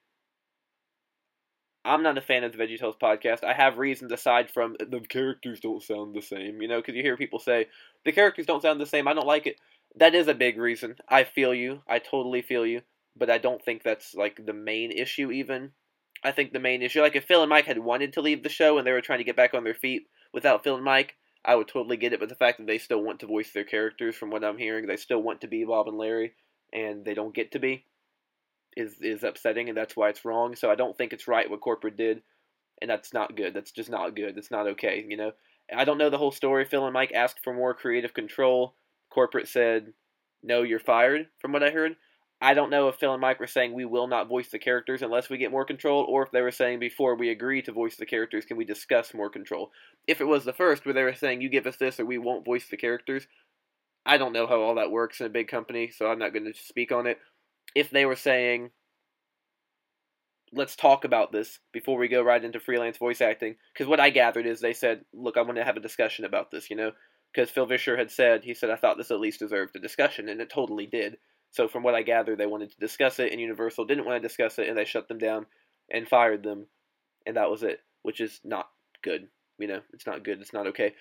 I'm 1.86 2.02
not 2.02 2.18
a 2.18 2.22
fan 2.22 2.44
of 2.44 2.52
the 2.52 2.58
VeggieTales 2.58 3.00
podcast. 3.00 3.44
I 3.44 3.54
have 3.54 3.78
reasons 3.78 4.12
aside 4.12 4.50
from 4.50 4.76
the 4.80 5.00
characters 5.02 5.60
don't 5.60 5.84
sound 5.84 6.16
the 6.16 6.22
same, 6.22 6.60
you 6.60 6.68
know, 6.68 6.78
because 6.78 6.96
you 6.96 7.04
hear 7.04 7.16
people 7.16 7.38
say 7.38 7.68
the 8.04 8.12
characters 8.12 8.48
don't 8.48 8.64
sound 8.64 8.82
the 8.82 8.88
same. 8.88 9.08
I 9.08 9.14
don't 9.14 9.28
like 9.28 9.46
it. 9.46 9.58
That 9.96 10.16
is 10.16 10.28
a 10.28 10.34
big 10.34 10.58
reason. 10.58 10.96
I 11.08 11.24
feel 11.24 11.54
you. 11.54 11.84
I 11.88 12.00
totally 12.00 12.42
feel 12.42 12.66
you. 12.66 12.82
But 13.16 13.30
I 13.30 13.38
don't 13.38 13.64
think 13.64 13.84
that's 13.84 14.16
like 14.16 14.46
the 14.46 14.52
main 14.54 14.92
issue. 14.92 15.32
Even 15.32 15.72
I 16.24 16.32
think 16.32 16.54
the 16.54 16.60
main 16.60 16.82
issue, 16.82 17.02
like 17.02 17.16
if 17.16 17.26
Phil 17.26 17.44
and 17.44 17.50
Mike 17.50 17.66
had 17.66 17.78
wanted 17.78 18.14
to 18.14 18.22
leave 18.22 18.42
the 18.42 18.50
show 18.50 18.80
and 18.80 18.86
they 18.86 18.92
were 18.92 19.02
trying 19.02 19.20
to 19.20 19.24
get 19.24 19.36
back 19.36 19.54
on 19.54 19.64
their 19.64 19.76
feet 19.76 20.08
without 20.34 20.64
Phil 20.64 20.76
and 20.76 20.84
Mike, 20.84 21.16
I 21.46 21.56
would 21.56 21.68
totally 21.68 21.98
get 21.98 22.14
it. 22.14 22.20
But 22.20 22.30
the 22.30 22.36
fact 22.36 22.58
that 22.58 22.66
they 22.66 22.80
still 22.80 23.04
want 23.04 23.20
to 23.20 23.28
voice 23.28 23.52
their 23.52 23.64
characters, 23.64 24.16
from 24.16 24.32
what 24.32 24.44
I'm 24.44 24.58
hearing, 24.58 24.88
they 24.88 24.98
still 24.98 25.22
want 25.22 25.42
to 25.42 25.48
be 25.48 25.64
Bob 25.64 25.88
and 25.88 26.00
Larry, 26.00 26.34
and 26.74 27.06
they 27.06 27.14
don't 27.14 27.36
get 27.36 27.52
to 27.52 27.60
be 27.60 27.86
is 28.76 28.96
is 29.02 29.24
upsetting, 29.24 29.70
and 29.70 29.78
that's 29.78 29.96
why 29.96 30.10
it's 30.10 30.26
wrong. 30.26 30.56
So 30.56 30.70
I 30.70 30.76
don't 30.76 30.98
think 30.98 31.14
it's 31.14 31.28
right 31.28 31.50
what 31.50 31.62
corporate 31.62 31.98
did, 31.98 32.22
and 32.82 32.90
that's 32.90 33.14
not 33.14 33.36
good. 33.36 33.54
That's 33.54 33.72
just 33.72 33.90
not 33.90 34.16
good. 34.16 34.36
That's 34.36 34.52
not 34.52 34.68
okay. 34.68 35.06
You 35.08 35.18
know, 35.18 35.32
I 35.76 35.86
don't 35.86 35.98
know 35.98 36.10
the 36.10 36.18
whole 36.18 36.32
story. 36.32 36.66
Phil 36.66 36.86
and 36.86 36.94
Mike 36.94 37.12
asked 37.14 37.40
for 37.44 37.54
more 37.54 37.74
creative 37.74 38.14
control. 38.14 38.76
Corporate 39.10 39.48
said, 39.48 39.94
"No, 40.44 40.64
you're 40.64 40.80
fired." 40.80 41.28
From 41.40 41.52
what 41.54 41.64
I 41.64 41.72
heard, 41.72 41.96
I 42.42 42.54
don't 42.54 42.70
know 42.70 42.90
if 42.90 42.96
Phil 42.96 43.14
and 43.14 43.22
Mike 43.22 43.40
were 43.40 43.48
saying 43.48 43.74
we 43.74 43.86
will 43.86 44.08
not 44.08 44.28
voice 44.28 44.50
the 44.50 44.60
characters 44.60 45.02
unless 45.02 45.30
we 45.30 45.38
get 45.38 45.52
more 45.52 45.66
control, 45.66 46.04
or 46.04 46.24
if 46.24 46.32
they 46.32 46.42
were 46.42 46.52
saying 46.52 46.80
before 46.80 47.16
we 47.16 47.30
agree 47.30 47.62
to 47.62 47.72
voice 47.72 47.96
the 47.96 48.06
characters, 48.06 48.46
can 48.46 48.58
we 48.58 48.66
discuss 48.66 49.14
more 49.14 49.30
control? 49.30 49.72
If 50.06 50.20
it 50.20 50.26
was 50.26 50.44
the 50.44 50.54
first, 50.54 50.86
where 50.86 50.94
they 50.94 51.04
were 51.04 51.14
saying 51.14 51.42
you 51.42 51.50
give 51.50 51.68
us 51.68 51.78
this 51.78 52.00
or 52.00 52.06
we 52.06 52.18
won't 52.18 52.46
voice 52.46 52.68
the 52.68 52.78
characters, 52.78 53.28
I 54.06 54.18
don't 54.18 54.34
know 54.34 54.48
how 54.48 54.62
all 54.62 54.76
that 54.76 54.92
works 54.92 55.20
in 55.20 55.26
a 55.26 55.30
big 55.30 55.48
company, 55.48 55.90
so 55.90 56.08
I'm 56.08 56.20
not 56.20 56.34
going 56.34 56.46
to 56.46 56.54
speak 56.54 56.92
on 56.92 57.08
it 57.08 57.20
if 57.76 57.92
they 57.92 58.06
were 58.06 58.16
saying, 58.16 58.72
let's 60.52 60.76
talk 60.76 61.04
about 61.04 61.32
this 61.32 61.60
before 61.74 61.98
we 61.98 62.08
go 62.08 62.22
right 62.24 62.44
into 62.44 62.60
freelance 62.60 62.98
voice 62.98 63.22
acting. 63.22 63.56
Because 63.74 63.88
what 63.88 64.00
I 64.00 64.10
gathered 64.10 64.46
is 64.46 64.62
they 64.62 64.74
said, 64.74 65.02
look, 65.14 65.38
I 65.38 65.42
want 65.42 65.58
to 65.58 65.66
have 65.66 65.78
a 65.78 65.82
discussion 65.82 66.26
about 66.26 66.50
this, 66.50 66.70
you 66.70 66.76
know? 66.76 66.92
Because 67.34 67.52
Phil 67.52 67.66
Vischer 67.66 67.98
had 67.98 68.10
said, 68.10 68.46
he 68.46 68.54
said, 68.54 68.70
I 68.70 68.78
thought 68.78 68.98
this 68.98 69.12
at 69.12 69.20
least 69.20 69.40
deserved 69.40 69.76
a 69.76 69.80
discussion, 69.80 70.30
and 70.30 70.40
it 70.40 70.50
totally 70.50 70.86
did. 70.86 71.18
So 71.52 71.68
from 71.68 71.84
what 71.84 71.96
I 71.96 72.02
gathered, 72.02 72.38
they 72.38 72.46
wanted 72.46 72.72
to 72.72 72.80
discuss 72.80 73.20
it, 73.20 73.32
and 73.32 73.42
Universal 73.42 73.86
didn't 73.86 74.06
want 74.06 74.22
to 74.22 74.28
discuss 74.28 74.58
it, 74.58 74.70
and 74.70 74.78
they 74.78 74.86
shut 74.86 75.10
them 75.10 75.18
down 75.18 75.46
and 75.92 76.08
fired 76.08 76.44
them, 76.44 76.68
and 77.26 77.36
that 77.36 77.52
was 77.52 77.62
it, 77.62 77.82
which 78.04 78.22
is 78.22 78.40
not 78.46 78.70
good. 79.04 79.28
You 79.58 79.68
know, 79.68 79.82
it's 79.94 80.06
not 80.06 80.24
good. 80.24 80.42
It's 80.42 80.54
not 80.54 80.68
okay. 80.68 80.94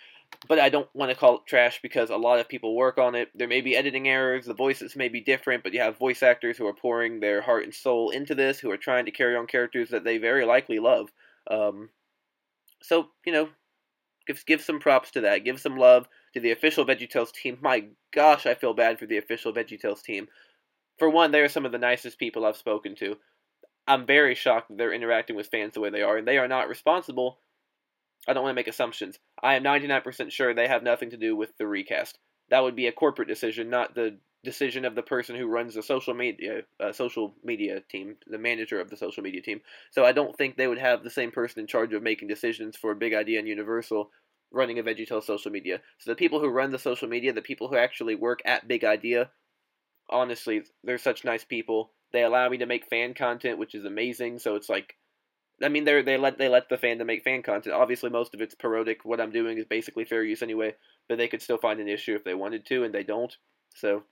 But 0.48 0.58
I 0.58 0.68
don't 0.68 0.88
want 0.94 1.10
to 1.10 1.16
call 1.16 1.36
it 1.36 1.46
trash 1.46 1.80
because 1.82 2.10
a 2.10 2.16
lot 2.16 2.38
of 2.38 2.48
people 2.48 2.76
work 2.76 2.98
on 2.98 3.14
it. 3.14 3.28
There 3.34 3.48
may 3.48 3.60
be 3.60 3.76
editing 3.76 4.08
errors, 4.08 4.46
the 4.46 4.54
voices 4.54 4.96
may 4.96 5.08
be 5.08 5.20
different, 5.20 5.62
but 5.62 5.72
you 5.72 5.80
have 5.80 5.98
voice 5.98 6.22
actors 6.22 6.56
who 6.56 6.66
are 6.66 6.74
pouring 6.74 7.20
their 7.20 7.42
heart 7.42 7.64
and 7.64 7.74
soul 7.74 8.10
into 8.10 8.34
this, 8.34 8.58
who 8.58 8.70
are 8.70 8.76
trying 8.76 9.06
to 9.06 9.10
carry 9.10 9.36
on 9.36 9.46
characters 9.46 9.90
that 9.90 10.04
they 10.04 10.18
very 10.18 10.44
likely 10.44 10.78
love. 10.78 11.10
Um, 11.50 11.90
so, 12.82 13.08
you 13.24 13.32
know, 13.32 13.48
give, 14.26 14.44
give 14.46 14.60
some 14.60 14.80
props 14.80 15.10
to 15.12 15.22
that. 15.22 15.44
Give 15.44 15.60
some 15.60 15.76
love 15.76 16.06
to 16.34 16.40
the 16.40 16.52
official 16.52 16.84
VeggieTales 16.84 17.32
team. 17.32 17.58
My 17.60 17.86
gosh, 18.12 18.46
I 18.46 18.54
feel 18.54 18.74
bad 18.74 18.98
for 18.98 19.06
the 19.06 19.18
official 19.18 19.52
VeggieTales 19.52 20.02
team. 20.02 20.28
For 20.98 21.08
one, 21.10 21.32
they 21.32 21.40
are 21.40 21.48
some 21.48 21.66
of 21.66 21.72
the 21.72 21.78
nicest 21.78 22.18
people 22.18 22.44
I've 22.44 22.56
spoken 22.56 22.94
to. 22.96 23.16
I'm 23.86 24.06
very 24.06 24.34
shocked 24.34 24.68
that 24.68 24.78
they're 24.78 24.92
interacting 24.92 25.36
with 25.36 25.48
fans 25.48 25.74
the 25.74 25.80
way 25.80 25.90
they 25.90 26.02
are, 26.02 26.16
and 26.16 26.26
they 26.26 26.38
are 26.38 26.48
not 26.48 26.68
responsible. 26.68 27.38
I 28.26 28.32
don't 28.32 28.42
want 28.42 28.52
to 28.52 28.58
make 28.58 28.68
assumptions. 28.68 29.18
I 29.42 29.54
am 29.54 29.64
99% 29.64 30.30
sure 30.30 30.54
they 30.54 30.68
have 30.68 30.82
nothing 30.82 31.10
to 31.10 31.16
do 31.16 31.36
with 31.36 31.56
the 31.58 31.66
recast. 31.66 32.18
That 32.50 32.62
would 32.62 32.76
be 32.76 32.86
a 32.86 32.92
corporate 32.92 33.28
decision, 33.28 33.70
not 33.70 33.94
the 33.94 34.18
decision 34.44 34.84
of 34.84 34.94
the 34.94 35.02
person 35.02 35.36
who 35.36 35.46
runs 35.46 35.74
the 35.74 35.82
social 35.82 36.14
media 36.14 36.62
uh, 36.78 36.92
social 36.92 37.34
media 37.42 37.80
team, 37.90 38.16
the 38.26 38.38
manager 38.38 38.80
of 38.80 38.90
the 38.90 38.96
social 38.96 39.22
media 39.22 39.40
team. 39.40 39.60
So 39.90 40.04
I 40.04 40.12
don't 40.12 40.36
think 40.36 40.56
they 40.56 40.68
would 40.68 40.78
have 40.78 41.02
the 41.02 41.10
same 41.10 41.30
person 41.30 41.60
in 41.60 41.66
charge 41.66 41.94
of 41.94 42.02
making 42.02 42.28
decisions 42.28 42.76
for 42.76 42.94
Big 42.94 43.14
Idea 43.14 43.38
and 43.38 43.48
Universal 43.48 44.10
running 44.52 44.78
a 44.78 44.82
VeggieTale 44.82 45.24
social 45.24 45.50
media. 45.50 45.80
So 45.98 46.10
the 46.10 46.16
people 46.16 46.40
who 46.40 46.48
run 46.48 46.70
the 46.70 46.78
social 46.78 47.08
media, 47.08 47.32
the 47.32 47.42
people 47.42 47.68
who 47.68 47.76
actually 47.76 48.14
work 48.14 48.40
at 48.44 48.68
Big 48.68 48.84
Idea, 48.84 49.30
honestly, 50.08 50.62
they're 50.84 50.98
such 50.98 51.24
nice 51.24 51.44
people. 51.44 51.90
They 52.12 52.22
allow 52.22 52.48
me 52.48 52.58
to 52.58 52.66
make 52.66 52.88
fan 52.88 53.14
content, 53.14 53.58
which 53.58 53.74
is 53.74 53.84
amazing. 53.84 54.38
So 54.38 54.54
it's 54.54 54.68
like, 54.68 54.94
I 55.62 55.68
mean, 55.68 55.84
they 55.84 56.02
they 56.02 56.16
let 56.16 56.38
they 56.38 56.48
let 56.48 56.68
the 56.68 56.76
fandom 56.76 57.06
make 57.06 57.22
fan 57.22 57.42
content. 57.42 57.74
Obviously, 57.74 58.10
most 58.10 58.34
of 58.34 58.40
it's 58.40 58.54
parodic. 58.54 59.04
What 59.04 59.20
I'm 59.20 59.30
doing 59.30 59.58
is 59.58 59.64
basically 59.64 60.04
fair 60.04 60.24
use 60.24 60.42
anyway, 60.42 60.74
but 61.08 61.18
they 61.18 61.28
could 61.28 61.42
still 61.42 61.58
find 61.58 61.80
an 61.80 61.88
issue 61.88 62.14
if 62.14 62.24
they 62.24 62.34
wanted 62.34 62.66
to, 62.66 62.84
and 62.84 62.92
they 62.92 63.04
don't. 63.04 63.36
So 63.74 64.02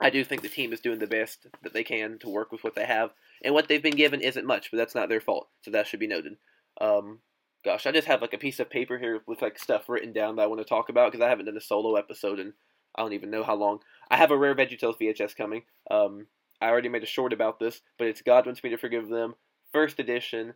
I 0.00 0.10
do 0.10 0.24
think 0.24 0.42
the 0.42 0.48
team 0.48 0.72
is 0.72 0.80
doing 0.80 0.98
the 0.98 1.06
best 1.06 1.46
that 1.62 1.72
they 1.72 1.84
can 1.84 2.18
to 2.20 2.28
work 2.28 2.52
with 2.52 2.64
what 2.64 2.74
they 2.74 2.84
have, 2.84 3.10
and 3.42 3.54
what 3.54 3.68
they've 3.68 3.82
been 3.82 3.96
given 3.96 4.20
isn't 4.20 4.46
much, 4.46 4.70
but 4.70 4.76
that's 4.76 4.94
not 4.94 5.08
their 5.08 5.20
fault. 5.20 5.48
So 5.62 5.70
that 5.70 5.86
should 5.86 6.00
be 6.00 6.06
noted. 6.06 6.36
Um, 6.80 7.20
gosh, 7.64 7.86
I 7.86 7.92
just 7.92 8.08
have 8.08 8.20
like 8.20 8.34
a 8.34 8.38
piece 8.38 8.60
of 8.60 8.70
paper 8.70 8.98
here 8.98 9.22
with 9.26 9.42
like 9.42 9.58
stuff 9.58 9.88
written 9.88 10.12
down 10.12 10.36
that 10.36 10.42
I 10.42 10.46
want 10.46 10.60
to 10.60 10.64
talk 10.64 10.90
about 10.90 11.10
because 11.10 11.24
I 11.24 11.30
haven't 11.30 11.46
done 11.46 11.56
a 11.56 11.62
solo 11.62 11.96
episode 11.96 12.38
in 12.38 12.52
I 12.94 13.02
don't 13.02 13.12
even 13.12 13.30
know 13.30 13.44
how 13.44 13.54
long. 13.54 13.80
I 14.10 14.16
have 14.16 14.30
a 14.30 14.36
rare 14.36 14.54
VeggieTales 14.54 14.98
VHS 15.00 15.36
coming. 15.36 15.62
Um, 15.90 16.26
I 16.60 16.68
already 16.68 16.88
made 16.88 17.02
a 17.04 17.06
short 17.06 17.32
about 17.32 17.60
this, 17.60 17.80
but 17.96 18.08
it's 18.08 18.22
God 18.22 18.46
wants 18.46 18.64
me 18.64 18.70
to 18.70 18.78
forgive 18.78 19.08
them, 19.08 19.34
first 19.72 19.98
edition. 19.98 20.54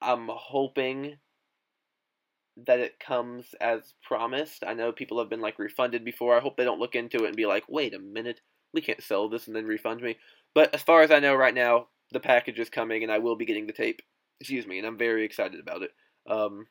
I'm 0.00 0.28
hoping 0.30 1.16
that 2.66 2.80
it 2.80 2.98
comes 2.98 3.54
as 3.60 3.94
promised. 4.02 4.64
I 4.66 4.74
know 4.74 4.92
people 4.92 5.18
have 5.18 5.28
been 5.28 5.40
like 5.40 5.58
refunded 5.58 6.04
before. 6.04 6.36
I 6.36 6.40
hope 6.40 6.56
they 6.56 6.64
don't 6.64 6.80
look 6.80 6.94
into 6.94 7.24
it 7.24 7.28
and 7.28 7.36
be 7.36 7.46
like, 7.46 7.64
wait 7.68 7.94
a 7.94 7.98
minute, 7.98 8.40
we 8.72 8.80
can't 8.80 9.02
sell 9.02 9.28
this 9.28 9.46
and 9.46 9.54
then 9.54 9.66
refund 9.66 10.00
me. 10.00 10.16
But 10.54 10.74
as 10.74 10.82
far 10.82 11.02
as 11.02 11.10
I 11.10 11.18
know 11.18 11.34
right 11.34 11.54
now, 11.54 11.88
the 12.12 12.20
package 12.20 12.58
is 12.58 12.70
coming 12.70 13.02
and 13.02 13.12
I 13.12 13.18
will 13.18 13.36
be 13.36 13.44
getting 13.44 13.66
the 13.66 13.72
tape. 13.72 14.00
Excuse 14.40 14.66
me, 14.66 14.78
and 14.78 14.86
I'm 14.86 14.98
very 14.98 15.24
excited 15.24 15.60
about 15.60 15.82
it. 15.82 15.90
Um, 16.28 16.66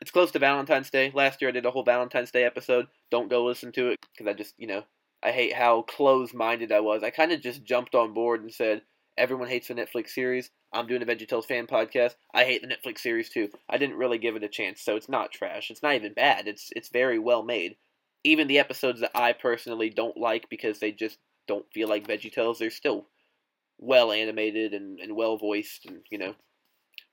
it's 0.00 0.10
close 0.10 0.30
to 0.32 0.38
Valentine's 0.38 0.90
Day. 0.90 1.10
Last 1.14 1.40
year 1.40 1.48
I 1.48 1.52
did 1.52 1.66
a 1.66 1.70
whole 1.70 1.84
Valentine's 1.84 2.30
Day 2.30 2.44
episode. 2.44 2.86
Don't 3.10 3.30
go 3.30 3.44
listen 3.44 3.72
to 3.72 3.88
it 3.88 3.98
because 4.12 4.30
I 4.30 4.34
just, 4.34 4.54
you 4.58 4.66
know, 4.66 4.82
I 5.22 5.32
hate 5.32 5.54
how 5.54 5.82
close 5.82 6.34
minded 6.34 6.70
I 6.72 6.80
was. 6.80 7.02
I 7.02 7.10
kind 7.10 7.32
of 7.32 7.40
just 7.40 7.64
jumped 7.64 7.94
on 7.94 8.12
board 8.12 8.42
and 8.42 8.52
said, 8.52 8.82
everyone 9.16 9.48
hates 9.48 9.68
the 9.68 9.74
Netflix 9.74 10.10
series. 10.10 10.50
I'm 10.72 10.86
doing 10.86 11.02
a 11.02 11.06
VeggieTales 11.06 11.46
fan 11.46 11.66
podcast. 11.66 12.14
I 12.34 12.44
hate 12.44 12.62
the 12.62 12.68
Netflix 12.68 12.98
series 12.98 13.30
too. 13.30 13.48
I 13.68 13.78
didn't 13.78 13.96
really 13.96 14.18
give 14.18 14.36
it 14.36 14.44
a 14.44 14.48
chance, 14.48 14.82
so 14.82 14.96
it's 14.96 15.08
not 15.08 15.32
trash. 15.32 15.70
It's 15.70 15.82
not 15.82 15.94
even 15.94 16.12
bad. 16.12 16.46
It's 16.48 16.70
it's 16.74 16.88
very 16.88 17.18
well 17.18 17.42
made. 17.42 17.76
Even 18.24 18.48
the 18.48 18.58
episodes 18.58 19.00
that 19.00 19.12
I 19.14 19.32
personally 19.32 19.90
don't 19.90 20.16
like 20.16 20.48
because 20.50 20.78
they 20.78 20.92
just 20.92 21.18
don't 21.46 21.66
feel 21.72 21.88
like 21.88 22.08
VeggieTales, 22.08 22.58
they're 22.58 22.70
still 22.70 23.06
well 23.78 24.10
animated 24.10 24.74
and, 24.74 24.98
and 25.00 25.16
well 25.16 25.36
voiced, 25.36 25.86
and 25.86 26.00
you 26.10 26.18
know, 26.18 26.34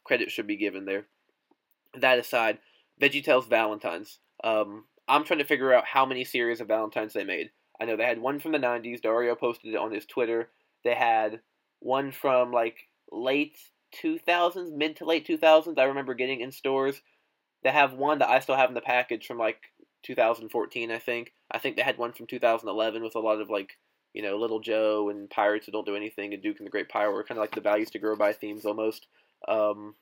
credit 0.04 0.32
should 0.32 0.48
be 0.48 0.58
given 0.58 0.86
there. 0.86 1.08
That 2.00 2.20
aside, 2.20 2.60
VeggieTales 3.02 3.48
Valentines. 3.48 4.20
Um, 4.44 4.86
I'm 5.08 5.24
trying 5.24 5.40
to 5.40 5.46
figure 5.46 5.74
out 5.74 5.86
how 5.86 6.06
many 6.06 6.24
series 6.24 6.62
of 6.62 6.68
Valentines 6.68 7.14
they 7.14 7.24
made. 7.24 7.52
I 7.80 7.86
know 7.86 7.96
they 7.96 8.06
had 8.06 8.22
one 8.22 8.40
from 8.40 8.52
the 8.52 8.60
90s. 8.60 9.02
Dario 9.02 9.36
posted 9.36 9.74
it 9.74 9.78
on 9.78 9.92
his 9.92 10.06
Twitter. 10.06 10.50
They 10.84 10.94
had 10.94 11.42
one 11.84 12.12
from 12.12 12.52
like 12.52 12.88
late 13.12 13.58
2000s, 14.02 14.72
mid 14.72 14.96
to 14.98 15.06
late 15.06 15.28
2000s. 15.28 15.78
I 15.78 15.84
remember 15.84 16.14
getting 16.14 16.42
in 16.42 16.52
stores. 16.52 17.02
They 17.64 17.72
have 17.72 17.94
one 17.94 18.20
that 18.20 18.30
I 18.30 18.40
still 18.40 18.56
have 18.56 18.70
in 18.70 18.76
the 18.76 18.82
package 18.82 19.28
from 19.28 19.38
like 19.38 19.58
2014, 20.04 20.92
I 20.92 21.00
think. 21.00 21.34
I 21.52 21.60
think 21.60 21.76
they 21.76 21.82
had 21.82 21.98
one 21.98 22.14
from 22.14 22.28
2011 22.28 23.04
with 23.04 23.16
a 23.16 23.20
lot 23.20 23.42
of 23.42 23.50
like, 23.50 23.78
you 24.14 24.22
know, 24.22 24.38
Little 24.38 24.60
Joe 24.60 25.10
and 25.10 25.30
Pirates 25.30 25.66
Who 25.66 25.72
Don't 25.72 25.86
Do 25.86 25.96
Anything 25.96 26.34
and 26.34 26.42
Duke 26.42 26.58
and 26.60 26.66
the 26.66 26.72
Great 26.72 26.90
Pie 26.90 27.08
War, 27.08 27.14
were 27.14 27.24
kind 27.24 27.38
of 27.38 27.44
like 27.44 27.56
the 27.56 27.62
values 27.62 27.92
to 27.92 28.00
grow 28.00 28.16
by 28.16 28.34
themes 28.34 28.66
almost. 28.66 29.08
Um, 29.48 29.96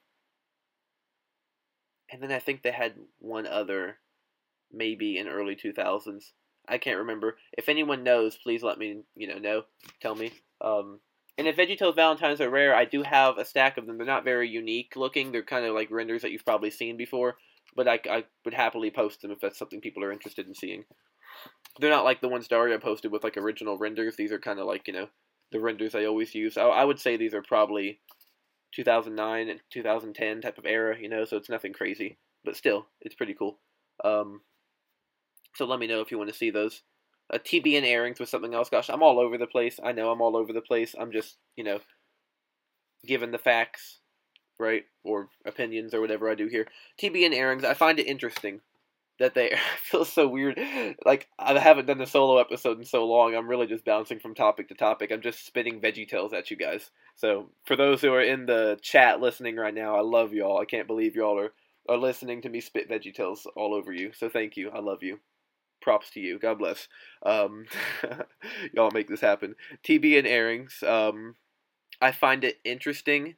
and 2.12 2.22
then 2.22 2.32
I 2.32 2.40
think 2.40 2.62
they 2.62 2.72
had 2.72 2.94
one 3.20 3.48
other, 3.48 3.98
maybe 4.72 5.18
in 5.18 5.28
early 5.28 5.56
2000s. 5.56 6.32
I 6.68 6.78
can't 6.78 7.00
remember. 7.00 7.38
If 7.58 7.70
anyone 7.70 8.04
knows, 8.04 8.38
please 8.38 8.64
let 8.64 8.78
me, 8.78 9.02
you 9.16 9.28
know, 9.28 9.40
know. 9.40 9.64
Tell 10.02 10.16
me. 10.16 10.32
Um, 10.62 11.00
and 11.42 11.48
if 11.48 11.58
VeggieTales 11.58 11.96
Valentines 11.96 12.40
are 12.40 12.52
rare, 12.52 12.76
I 12.76 12.86
do 12.86 13.02
have 13.02 13.40
a 13.40 13.46
stack 13.46 13.80
of 13.80 13.88
them. 13.88 13.98
They're 13.98 14.06
not 14.06 14.24
very 14.24 14.48
unique 14.48 14.94
looking. 14.96 15.32
They're 15.32 15.42
kind 15.42 15.66
of 15.66 15.74
like 15.74 15.90
renders 15.90 16.22
that 16.22 16.32
you've 16.32 16.46
probably 16.46 16.70
seen 16.70 16.98
before. 16.98 17.38
But 17.76 17.88
I, 17.88 18.00
I 18.08 18.26
would 18.46 18.54
happily 18.54 18.92
post 18.92 19.24
them 19.24 19.32
if 19.32 19.40
that's 19.40 19.58
something 19.58 19.82
people 19.82 20.04
are 20.04 20.12
interested 20.12 20.48
in 20.48 20.54
seeing. 20.54 20.84
They're 21.80 21.90
not 21.90 22.04
like 22.04 22.22
the 22.22 22.30
ones 22.30 22.48
Dario 22.48 22.78
posted 22.78 23.12
with 23.12 23.24
like 23.24 23.38
original 23.38 23.80
renders. 23.80 24.16
These 24.16 24.32
are 24.32 24.38
kind 24.38 24.60
of 24.60 24.68
like, 24.68 24.86
you 24.86 24.94
know, 24.94 25.08
the 25.52 25.60
renders 25.60 25.96
I 25.96 26.06
always 26.06 26.36
use. 26.36 26.58
I, 26.58 26.66
I 26.66 26.86
would 26.86 27.00
say 27.00 27.18
these 27.18 27.34
are 27.34 27.42
probably 27.42 28.02
2009 28.76 29.50
and 29.50 29.60
2010 29.72 30.42
type 30.42 30.60
of 30.60 30.68
era, 30.68 30.96
you 31.02 31.10
know, 31.10 31.26
so 31.26 31.38
it's 31.38 31.50
nothing 31.50 31.74
crazy. 31.74 32.20
But 32.46 32.56
still, 32.56 32.86
it's 33.02 33.16
pretty 33.16 33.34
cool. 33.34 33.58
Um, 34.04 34.42
so 35.56 35.66
let 35.66 35.80
me 35.80 35.88
know 35.88 36.02
if 36.02 36.12
you 36.12 36.20
want 36.20 36.30
to 36.30 36.38
see 36.38 36.52
those. 36.52 36.84
Uh, 37.32 37.38
TBN 37.38 37.84
airings 37.84 38.20
was 38.20 38.30
something 38.30 38.54
else. 38.54 38.70
Gosh, 38.70 38.90
I'm 38.90 39.04
all 39.04 39.20
over 39.20 39.38
the 39.38 39.48
place. 39.48 39.80
I 39.84 39.92
know 39.92 40.12
I'm 40.12 40.22
all 40.22 40.36
over 40.36 40.54
the 40.54 40.62
place. 40.62 40.96
I'm 41.00 41.12
just, 41.12 41.38
you 41.56 41.64
know, 41.64 41.80
given 43.06 43.32
the 43.32 43.38
facts, 43.38 44.00
right, 44.60 44.84
or 45.04 45.30
opinions 45.46 45.94
or 45.94 46.02
whatever 46.02 46.30
I 46.30 46.36
do 46.36 46.48
here. 46.48 46.68
TBN 47.02 47.34
airings, 47.34 47.64
I 47.64 47.74
find 47.74 48.00
it 48.00 48.08
interesting 48.08 48.62
that 49.20 49.34
they 49.34 49.56
feel 49.84 50.04
so 50.04 50.28
weird. 50.28 50.60
Like 51.06 51.30
I 51.40 51.58
haven't 51.58 51.86
done 51.86 52.02
a 52.02 52.08
solo 52.08 52.38
episode 52.40 52.80
in 52.80 52.86
so 52.86 53.06
long. 53.06 53.34
I'm 53.34 53.48
really 53.48 53.68
just 53.68 53.86
bouncing 53.86 54.20
from 54.20 54.36
topic 54.36 54.68
to 54.70 54.76
topic. 54.76 55.12
I'm 55.12 55.22
just 55.22 55.46
spitting 55.46 55.80
veggie 55.80 56.08
tales 56.08 56.34
at 56.34 56.52
you 56.52 56.58
guys. 56.58 56.92
So 57.16 57.50
for 57.66 57.76
those 57.76 58.02
who 58.02 58.14
are 58.14 58.22
in 58.22 58.46
the 58.46 58.78
chat 58.82 59.22
listening 59.22 59.56
right 59.56 59.74
now, 59.74 59.96
I 59.96 60.02
love 60.02 60.34
y'all. 60.34 60.60
I 60.60 60.66
can't 60.66 60.88
believe 60.88 61.16
y'all 61.16 61.40
are 61.40 61.54
are 61.90 61.98
listening 61.98 62.44
to 62.44 62.50
me 62.50 62.62
spit 62.62 62.90
veggie 62.90 63.14
tales 63.14 63.48
all 63.56 63.74
over 63.74 63.92
you. 63.92 64.12
So 64.14 64.30
thank 64.30 64.56
you. 64.56 64.70
I 64.70 64.80
love 64.80 65.02
you. 65.02 65.20
Props 65.82 66.10
to 66.12 66.20
you. 66.20 66.40
God 66.40 66.60
bless. 66.60 66.88
Um, 67.26 67.66
y'all 68.74 68.92
make 68.92 69.08
this 69.08 69.22
happen. 69.22 69.56
TBN 69.84 70.26
airings. 70.26 70.84
Um, 70.86 71.36
I 72.02 72.12
find 72.12 72.44
it 72.44 72.60
interesting 72.64 73.36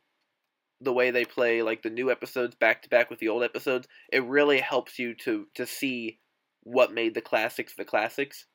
the 0.83 0.93
way 0.93 1.11
they 1.11 1.25
play 1.25 1.61
like 1.61 1.81
the 1.81 1.89
new 1.89 2.11
episodes 2.11 2.55
back 2.55 2.81
to 2.83 2.89
back 2.89 3.09
with 3.09 3.19
the 3.19 3.29
old 3.29 3.43
episodes, 3.43 3.87
it 4.11 4.23
really 4.23 4.59
helps 4.59 4.99
you 4.99 5.13
to 5.15 5.47
to 5.55 5.65
see 5.65 6.19
what 6.61 6.93
made 6.93 7.13
the 7.13 7.21
classics 7.21 7.75
the 7.75 7.85
classics. 7.85 8.45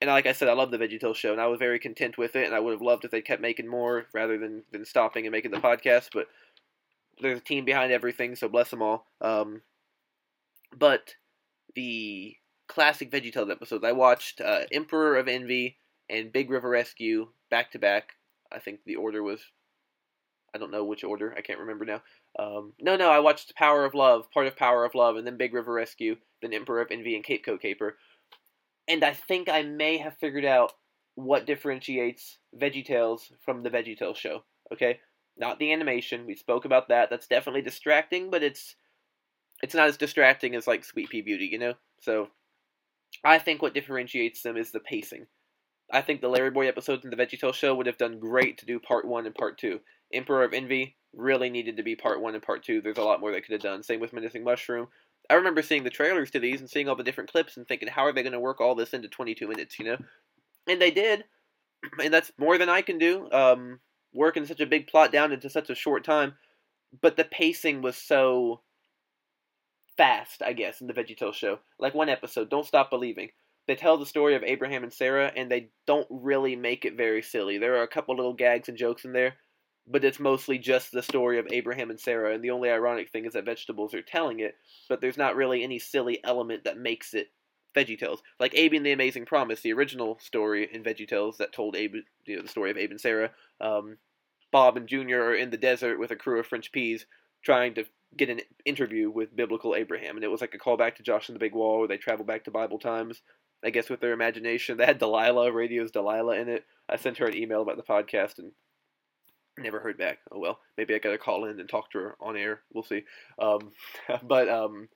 And 0.00 0.10
like 0.10 0.26
I 0.26 0.32
said, 0.32 0.48
I 0.48 0.54
love 0.54 0.72
the 0.72 0.78
VeggieTales 0.78 1.14
show, 1.14 1.30
and 1.30 1.40
I 1.40 1.46
was 1.46 1.60
very 1.60 1.78
content 1.78 2.18
with 2.18 2.34
it, 2.34 2.46
and 2.46 2.54
I 2.54 2.60
would 2.60 2.72
have 2.72 2.82
loved 2.82 3.04
if 3.04 3.12
they 3.12 3.20
kept 3.20 3.40
making 3.40 3.68
more 3.68 4.06
rather 4.12 4.36
than 4.38 4.64
than 4.72 4.84
stopping 4.84 5.26
and 5.26 5.32
making 5.32 5.52
the 5.52 5.58
podcast. 5.60 6.08
But 6.12 6.26
there's 7.20 7.38
a 7.38 7.42
team 7.42 7.64
behind 7.64 7.92
everything, 7.92 8.34
so 8.34 8.48
bless 8.48 8.70
them 8.70 8.82
all. 8.82 9.06
Um, 9.20 9.62
but 10.76 11.14
the 11.74 12.36
classic 12.72 13.10
VeggieTales 13.10 13.50
episodes, 13.50 13.84
I 13.84 13.92
watched 13.92 14.40
uh, 14.40 14.60
Emperor 14.72 15.18
of 15.18 15.28
Envy 15.28 15.76
and 16.08 16.32
Big 16.32 16.50
River 16.50 16.70
Rescue 16.70 17.28
back 17.50 17.70
to 17.72 17.78
back. 17.78 18.14
I 18.50 18.58
think 18.58 18.80
the 18.84 18.96
order 18.96 19.22
was 19.22 19.40
I 20.54 20.58
don't 20.58 20.70
know 20.70 20.84
which 20.84 21.04
order. 21.04 21.34
I 21.36 21.40
can't 21.40 21.60
remember 21.60 21.86
now. 21.86 22.02
Um, 22.38 22.74
no, 22.80 22.96
no, 22.96 23.10
I 23.10 23.20
watched 23.20 23.54
Power 23.56 23.84
of 23.84 23.94
Love, 23.94 24.30
part 24.30 24.46
of 24.46 24.56
Power 24.56 24.84
of 24.84 24.94
Love, 24.94 25.16
and 25.16 25.26
then 25.26 25.38
Big 25.38 25.54
River 25.54 25.72
Rescue, 25.72 26.16
then 26.42 26.52
Emperor 26.52 26.82
of 26.82 26.90
Envy, 26.90 27.14
and 27.14 27.24
Cape 27.24 27.44
Cod 27.44 27.60
Caper. 27.60 27.96
And 28.86 29.02
I 29.02 29.14
think 29.14 29.48
I 29.48 29.62
may 29.62 29.98
have 29.98 30.18
figured 30.18 30.44
out 30.44 30.72
what 31.14 31.46
differentiates 31.46 32.38
VeggieTales 32.58 33.32
from 33.42 33.62
the 33.62 33.70
VeggieTales 33.70 34.16
show. 34.16 34.44
Okay, 34.72 35.00
not 35.36 35.58
the 35.58 35.72
animation. 35.72 36.26
We 36.26 36.34
spoke 36.36 36.64
about 36.64 36.88
that. 36.88 37.08
That's 37.08 37.26
definitely 37.26 37.62
distracting, 37.62 38.30
but 38.30 38.42
it's 38.42 38.76
it's 39.62 39.74
not 39.74 39.88
as 39.88 39.96
distracting 39.96 40.54
as 40.54 40.66
like 40.66 40.84
Sweet 40.84 41.08
Pea 41.08 41.22
Beauty, 41.22 41.46
you 41.46 41.58
know. 41.58 41.74
So 42.00 42.28
I 43.24 43.38
think 43.38 43.62
what 43.62 43.74
differentiates 43.74 44.42
them 44.42 44.56
is 44.56 44.72
the 44.72 44.80
pacing. 44.80 45.26
I 45.92 46.00
think 46.00 46.20
the 46.20 46.28
Larry 46.28 46.50
Boy 46.50 46.68
episodes 46.68 47.04
in 47.04 47.10
the 47.10 47.16
VeggieTales 47.16 47.54
show 47.54 47.74
would 47.74 47.86
have 47.86 47.98
done 47.98 48.18
great 48.18 48.58
to 48.58 48.66
do 48.66 48.80
part 48.80 49.06
one 49.06 49.26
and 49.26 49.34
part 49.34 49.58
two. 49.58 49.80
Emperor 50.12 50.42
of 50.44 50.54
Envy 50.54 50.96
really 51.14 51.50
needed 51.50 51.76
to 51.76 51.82
be 51.82 51.94
part 51.94 52.20
one 52.20 52.34
and 52.34 52.42
part 52.42 52.64
two. 52.64 52.80
There's 52.80 52.98
a 52.98 53.02
lot 53.02 53.20
more 53.20 53.30
they 53.30 53.40
could 53.40 53.52
have 53.52 53.60
done. 53.60 53.82
Same 53.82 54.00
with 54.00 54.12
Menacing 54.12 54.42
Mushroom. 54.42 54.88
I 55.30 55.34
remember 55.34 55.62
seeing 55.62 55.84
the 55.84 55.90
trailers 55.90 56.30
to 56.32 56.40
these 56.40 56.60
and 56.60 56.68
seeing 56.68 56.88
all 56.88 56.96
the 56.96 57.04
different 57.04 57.30
clips 57.30 57.56
and 57.56 57.68
thinking, 57.68 57.88
how 57.88 58.04
are 58.06 58.12
they 58.12 58.22
going 58.22 58.32
to 58.32 58.40
work 58.40 58.60
all 58.60 58.74
this 58.74 58.94
into 58.94 59.08
22 59.08 59.46
minutes, 59.46 59.78
you 59.78 59.84
know? 59.84 59.98
And 60.66 60.80
they 60.80 60.90
did. 60.90 61.24
And 62.00 62.14
that's 62.14 62.30
more 62.38 62.58
than 62.58 62.68
I 62.68 62.80
can 62.80 62.98
do. 62.98 63.28
Um, 63.32 63.80
working 64.14 64.46
such 64.46 64.60
a 64.60 64.66
big 64.66 64.86
plot 64.86 65.10
down 65.10 65.32
into 65.32 65.50
such 65.50 65.68
a 65.68 65.74
short 65.74 66.04
time. 66.04 66.34
But 67.00 67.16
the 67.16 67.24
pacing 67.24 67.82
was 67.82 67.96
so 67.96 68.60
fast, 69.96 70.42
I 70.42 70.52
guess, 70.52 70.80
in 70.80 70.86
the 70.86 70.94
VeggieTales 70.94 71.34
show. 71.34 71.58
Like 71.78 71.94
one 71.94 72.08
episode, 72.08 72.50
Don't 72.50 72.66
Stop 72.66 72.90
Believing. 72.90 73.30
They 73.66 73.76
tell 73.76 73.96
the 73.96 74.06
story 74.06 74.34
of 74.34 74.42
Abraham 74.42 74.82
and 74.82 74.92
Sarah, 74.92 75.30
and 75.34 75.50
they 75.50 75.70
don't 75.86 76.06
really 76.10 76.56
make 76.56 76.84
it 76.84 76.96
very 76.96 77.22
silly. 77.22 77.58
There 77.58 77.76
are 77.76 77.82
a 77.82 77.88
couple 77.88 78.16
little 78.16 78.34
gags 78.34 78.68
and 78.68 78.76
jokes 78.76 79.04
in 79.04 79.12
there, 79.12 79.34
but 79.86 80.04
it's 80.04 80.18
mostly 80.18 80.58
just 80.58 80.90
the 80.90 81.02
story 81.02 81.38
of 81.38 81.46
Abraham 81.50 81.90
and 81.90 82.00
Sarah. 82.00 82.34
And 82.34 82.42
the 82.42 82.50
only 82.50 82.70
ironic 82.70 83.10
thing 83.10 83.24
is 83.24 83.34
that 83.34 83.44
vegetables 83.44 83.94
are 83.94 84.02
telling 84.02 84.40
it, 84.40 84.56
but 84.88 85.00
there's 85.00 85.16
not 85.16 85.36
really 85.36 85.62
any 85.62 85.78
silly 85.78 86.18
element 86.24 86.64
that 86.64 86.76
makes 86.76 87.14
it 87.14 87.28
VeggieTales. 87.74 88.18
Like 88.40 88.54
Abe 88.54 88.74
and 88.74 88.86
the 88.86 88.92
Amazing 88.92 89.26
Promise, 89.26 89.62
the 89.62 89.72
original 89.72 90.18
story 90.20 90.68
in 90.70 90.82
VeggieTales 90.82 91.36
that 91.36 91.52
told 91.52 91.76
Abe, 91.76 91.96
you 92.26 92.36
know, 92.36 92.42
the 92.42 92.48
story 92.48 92.70
of 92.70 92.76
Abe 92.76 92.90
and 92.90 93.00
Sarah. 93.00 93.30
Um, 93.60 93.98
Bob 94.50 94.76
and 94.76 94.88
Junior 94.88 95.22
are 95.22 95.34
in 95.34 95.50
the 95.50 95.56
desert 95.56 95.98
with 95.98 96.10
a 96.10 96.16
crew 96.16 96.38
of 96.38 96.46
French 96.46 96.72
peas 96.72 97.06
trying 97.42 97.74
to 97.74 97.84
get 98.16 98.28
an 98.28 98.40
interview 98.64 99.10
with 99.10 99.34
biblical 99.34 99.74
Abraham, 99.74 100.16
and 100.16 100.24
it 100.24 100.30
was 100.30 100.40
like 100.40 100.54
a 100.54 100.58
callback 100.58 100.96
to 100.96 101.02
Josh 101.02 101.28
and 101.28 101.34
the 101.34 101.40
Big 101.40 101.54
Wall, 101.54 101.78
where 101.78 101.88
they 101.88 101.96
travel 101.96 102.24
back 102.24 102.44
to 102.44 102.50
Bible 102.50 102.78
times. 102.78 103.22
I 103.64 103.70
guess 103.70 103.88
with 103.88 104.00
their 104.00 104.12
imagination, 104.12 104.76
they 104.78 104.86
had 104.86 104.98
Delilah, 104.98 105.52
radio's 105.52 105.90
Delilah 105.90 106.36
in 106.36 106.48
it. 106.48 106.64
I 106.88 106.96
sent 106.96 107.18
her 107.18 107.26
an 107.26 107.36
email 107.36 107.62
about 107.62 107.76
the 107.76 107.82
podcast 107.82 108.38
and 108.38 108.52
never 109.58 109.80
heard 109.80 109.98
back. 109.98 110.18
Oh 110.30 110.38
well, 110.38 110.58
maybe 110.76 110.94
I 110.94 110.98
gotta 110.98 111.18
call 111.18 111.44
in 111.46 111.60
and 111.60 111.68
talk 111.68 111.90
to 111.92 111.98
her 111.98 112.16
on 112.20 112.36
air. 112.36 112.60
We'll 112.72 112.84
see. 112.84 113.04
Um, 113.38 113.72
but 114.22 114.48
um, 114.48 114.88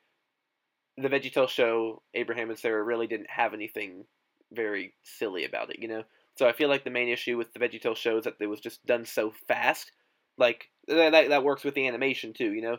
the 0.96 1.08
VeggieTales 1.08 1.50
show, 1.50 2.02
Abraham 2.14 2.50
and 2.50 2.58
Sarah 2.58 2.82
really 2.82 3.06
didn't 3.06 3.30
have 3.30 3.54
anything 3.54 4.04
very 4.52 4.94
silly 5.02 5.44
about 5.44 5.70
it, 5.70 5.78
you 5.80 5.88
know. 5.88 6.04
So 6.36 6.46
I 6.46 6.52
feel 6.52 6.68
like 6.68 6.84
the 6.84 6.90
main 6.90 7.08
issue 7.08 7.36
with 7.36 7.52
the 7.52 7.58
VeggieTales 7.58 7.96
show 7.96 8.18
is 8.18 8.24
that 8.24 8.36
it 8.40 8.46
was 8.46 8.60
just 8.60 8.84
done 8.86 9.04
so 9.04 9.32
fast. 9.48 9.90
Like 10.38 10.68
that, 10.86 11.28
that 11.28 11.44
works 11.44 11.64
with 11.64 11.74
the 11.74 11.86
animation 11.88 12.32
too, 12.34 12.52
you 12.52 12.62
know. 12.62 12.76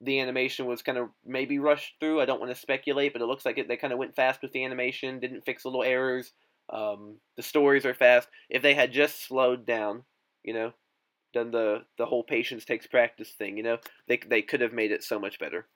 The 0.00 0.20
animation 0.20 0.66
was 0.66 0.82
kind 0.82 0.98
of 0.98 1.10
maybe 1.26 1.58
rushed 1.58 1.94
through. 2.00 2.20
I 2.20 2.24
don't 2.24 2.40
want 2.40 2.54
to 2.54 2.60
speculate, 2.60 3.12
but 3.12 3.22
it 3.22 3.26
looks 3.26 3.44
like 3.44 3.58
it, 3.58 3.68
they 3.68 3.76
kind 3.76 3.92
of 3.92 3.98
went 3.98 4.16
fast 4.16 4.42
with 4.42 4.52
the 4.52 4.64
animation, 4.64 5.20
didn't 5.20 5.44
fix 5.44 5.64
little 5.64 5.82
errors. 5.82 6.32
Um, 6.72 7.16
the 7.36 7.42
stories 7.42 7.84
are 7.84 7.94
fast. 7.94 8.28
If 8.48 8.62
they 8.62 8.74
had 8.74 8.92
just 8.92 9.26
slowed 9.26 9.66
down, 9.66 10.04
you 10.42 10.54
know, 10.54 10.72
done 11.32 11.50
the 11.50 11.84
the 11.98 12.06
whole 12.06 12.24
patience 12.24 12.64
takes 12.64 12.86
practice 12.86 13.30
thing, 13.30 13.56
you 13.56 13.62
know, 13.62 13.78
they 14.08 14.18
they 14.26 14.42
could 14.42 14.60
have 14.60 14.72
made 14.72 14.92
it 14.92 15.04
so 15.04 15.18
much 15.18 15.38
better 15.38 15.66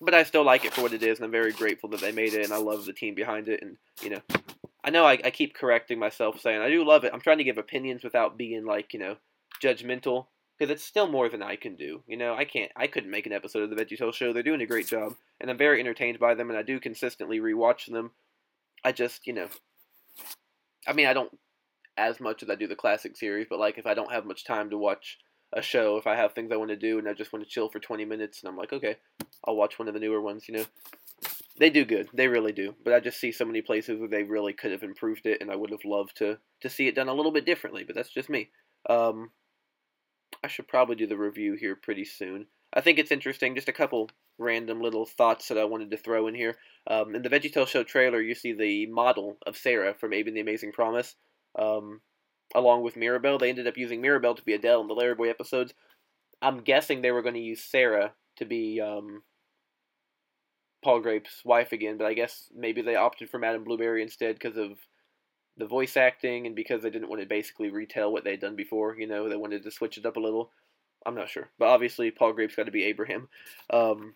but 0.00 0.14
I 0.14 0.22
still 0.24 0.44
like 0.44 0.64
it 0.64 0.74
for 0.74 0.82
what 0.82 0.92
it 0.92 1.02
is, 1.02 1.18
and 1.18 1.24
I'm 1.24 1.30
very 1.30 1.52
grateful 1.52 1.88
that 1.90 2.00
they 2.00 2.12
made 2.12 2.34
it, 2.34 2.44
and 2.44 2.52
I 2.52 2.58
love 2.58 2.84
the 2.84 2.92
team 2.92 3.14
behind 3.14 3.48
it. 3.48 3.62
And 3.62 3.76
you 4.02 4.10
know, 4.10 4.20
I 4.84 4.90
know 4.90 5.04
I, 5.04 5.18
I 5.24 5.30
keep 5.30 5.54
correcting 5.54 5.98
myself, 5.98 6.40
saying 6.40 6.60
I 6.60 6.68
do 6.68 6.84
love 6.84 7.04
it. 7.04 7.12
I'm 7.12 7.20
trying 7.20 7.38
to 7.38 7.44
give 7.44 7.58
opinions 7.58 8.04
without 8.04 8.36
being 8.36 8.64
like 8.64 8.92
you 8.92 9.00
know 9.00 9.16
judgmental, 9.62 10.26
because 10.58 10.70
it's 10.72 10.84
still 10.84 11.08
more 11.08 11.28
than 11.28 11.42
I 11.42 11.56
can 11.56 11.76
do. 11.76 12.02
You 12.06 12.16
know, 12.16 12.34
I 12.34 12.44
can't, 12.44 12.72
I 12.76 12.86
couldn't 12.86 13.10
make 13.10 13.26
an 13.26 13.32
episode 13.32 13.62
of 13.62 13.70
the 13.70 13.76
VeggieTales 13.76 14.14
show. 14.14 14.32
They're 14.32 14.42
doing 14.42 14.62
a 14.62 14.66
great 14.66 14.86
job, 14.86 15.14
and 15.40 15.50
I'm 15.50 15.58
very 15.58 15.80
entertained 15.80 16.18
by 16.18 16.34
them, 16.34 16.50
and 16.50 16.58
I 16.58 16.62
do 16.62 16.80
consistently 16.80 17.40
rewatch 17.40 17.90
them. 17.90 18.12
I 18.84 18.92
just, 18.92 19.26
you 19.26 19.32
know, 19.32 19.48
I 20.86 20.92
mean, 20.92 21.06
I 21.06 21.12
don't 21.12 21.36
as 21.96 22.20
much 22.20 22.42
as 22.42 22.50
I 22.50 22.54
do 22.54 22.66
the 22.66 22.76
classic 22.76 23.16
series, 23.16 23.46
but 23.48 23.58
like 23.58 23.78
if 23.78 23.86
I 23.86 23.94
don't 23.94 24.12
have 24.12 24.26
much 24.26 24.44
time 24.44 24.70
to 24.70 24.78
watch 24.78 25.18
a 25.52 25.62
show, 25.62 25.96
if 25.96 26.06
I 26.06 26.14
have 26.16 26.32
things 26.32 26.52
I 26.52 26.56
want 26.56 26.70
to 26.70 26.76
do 26.76 26.98
and 26.98 27.08
I 27.08 27.14
just 27.14 27.32
want 27.32 27.44
to 27.44 27.50
chill 27.50 27.68
for 27.68 27.78
20 27.78 28.04
minutes, 28.04 28.42
and 28.42 28.48
I'm 28.48 28.56
like, 28.56 28.72
okay, 28.72 28.96
I'll 29.44 29.56
watch 29.56 29.78
one 29.78 29.88
of 29.88 29.94
the 29.94 30.00
newer 30.00 30.20
ones, 30.20 30.48
you 30.48 30.56
know. 30.56 30.64
They 31.58 31.70
do 31.70 31.86
good, 31.86 32.08
they 32.12 32.28
really 32.28 32.52
do. 32.52 32.74
But 32.84 32.92
I 32.92 33.00
just 33.00 33.18
see 33.18 33.32
so 33.32 33.46
many 33.46 33.62
places 33.62 33.98
where 33.98 34.10
they 34.10 34.24
really 34.24 34.52
could 34.52 34.72
have 34.72 34.82
improved 34.82 35.24
it, 35.24 35.38
and 35.40 35.50
I 35.50 35.56
would 35.56 35.70
have 35.70 35.84
loved 35.84 36.16
to 36.18 36.38
to 36.60 36.68
see 36.68 36.86
it 36.86 36.94
done 36.94 37.08
a 37.08 37.14
little 37.14 37.32
bit 37.32 37.46
differently. 37.46 37.84
But 37.84 37.96
that's 37.96 38.12
just 38.12 38.28
me. 38.28 38.50
Um, 38.90 39.30
I 40.44 40.48
should 40.48 40.68
probably 40.68 40.96
do 40.96 41.06
the 41.06 41.16
review 41.16 41.54
here 41.54 41.76
pretty 41.76 42.04
soon. 42.04 42.46
I 42.72 42.80
think 42.80 42.98
it's 42.98 43.12
interesting. 43.12 43.54
Just 43.54 43.68
a 43.68 43.72
couple 43.72 44.10
random 44.38 44.80
little 44.80 45.06
thoughts 45.06 45.48
that 45.48 45.58
I 45.58 45.64
wanted 45.64 45.90
to 45.90 45.96
throw 45.96 46.26
in 46.26 46.34
here. 46.34 46.56
Um, 46.86 47.14
in 47.14 47.22
the 47.22 47.30
VeggieTales 47.30 47.68
show 47.68 47.84
trailer, 47.84 48.20
you 48.20 48.34
see 48.34 48.52
the 48.52 48.86
model 48.86 49.38
of 49.46 49.56
Sarah 49.56 49.94
from 49.94 50.12
Abe 50.12 50.28
and 50.28 50.36
the 50.36 50.40
Amazing 50.40 50.72
Promise. 50.72 51.14
Um, 51.58 52.00
along 52.54 52.82
with 52.82 52.96
Mirabelle. 52.96 53.38
They 53.38 53.48
ended 53.48 53.66
up 53.66 53.76
using 53.76 54.00
Mirabelle 54.00 54.34
to 54.34 54.44
be 54.44 54.54
Adele 54.54 54.82
in 54.82 54.88
the 54.88 54.94
Larry 54.94 55.14
Boy 55.14 55.30
episodes. 55.30 55.74
I'm 56.40 56.60
guessing 56.60 57.00
they 57.00 57.10
were 57.10 57.22
going 57.22 57.34
to 57.34 57.40
use 57.40 57.62
Sarah 57.62 58.12
to 58.36 58.44
be 58.44 58.80
um, 58.80 59.22
Pa 60.82 60.98
Grape's 60.98 61.42
wife 61.44 61.72
again, 61.72 61.96
but 61.96 62.06
I 62.06 62.14
guess 62.14 62.50
maybe 62.54 62.82
they 62.82 62.94
opted 62.94 63.30
for 63.30 63.38
Madame 63.38 63.64
Blueberry 63.64 64.02
instead 64.02 64.34
because 64.34 64.56
of 64.56 64.78
the 65.56 65.66
voice 65.66 65.96
acting 65.96 66.46
and 66.46 66.54
because 66.54 66.82
they 66.82 66.90
didn't 66.90 67.08
want 67.08 67.22
to 67.22 67.28
basically 67.28 67.70
retell 67.70 68.12
what 68.12 68.24
they'd 68.24 68.40
done 68.40 68.56
before. 68.56 68.96
You 68.98 69.06
know, 69.06 69.28
they 69.28 69.36
wanted 69.36 69.62
to 69.62 69.70
switch 69.70 69.98
it 69.98 70.06
up 70.06 70.16
a 70.16 70.20
little. 70.20 70.50
I'm 71.04 71.14
not 71.14 71.28
sure, 71.28 71.48
but 71.58 71.68
obviously 71.68 72.10
Pa 72.10 72.32
Grape's 72.32 72.56
got 72.56 72.66
to 72.66 72.72
be 72.72 72.84
Abraham. 72.84 73.28
Um, 73.70 74.14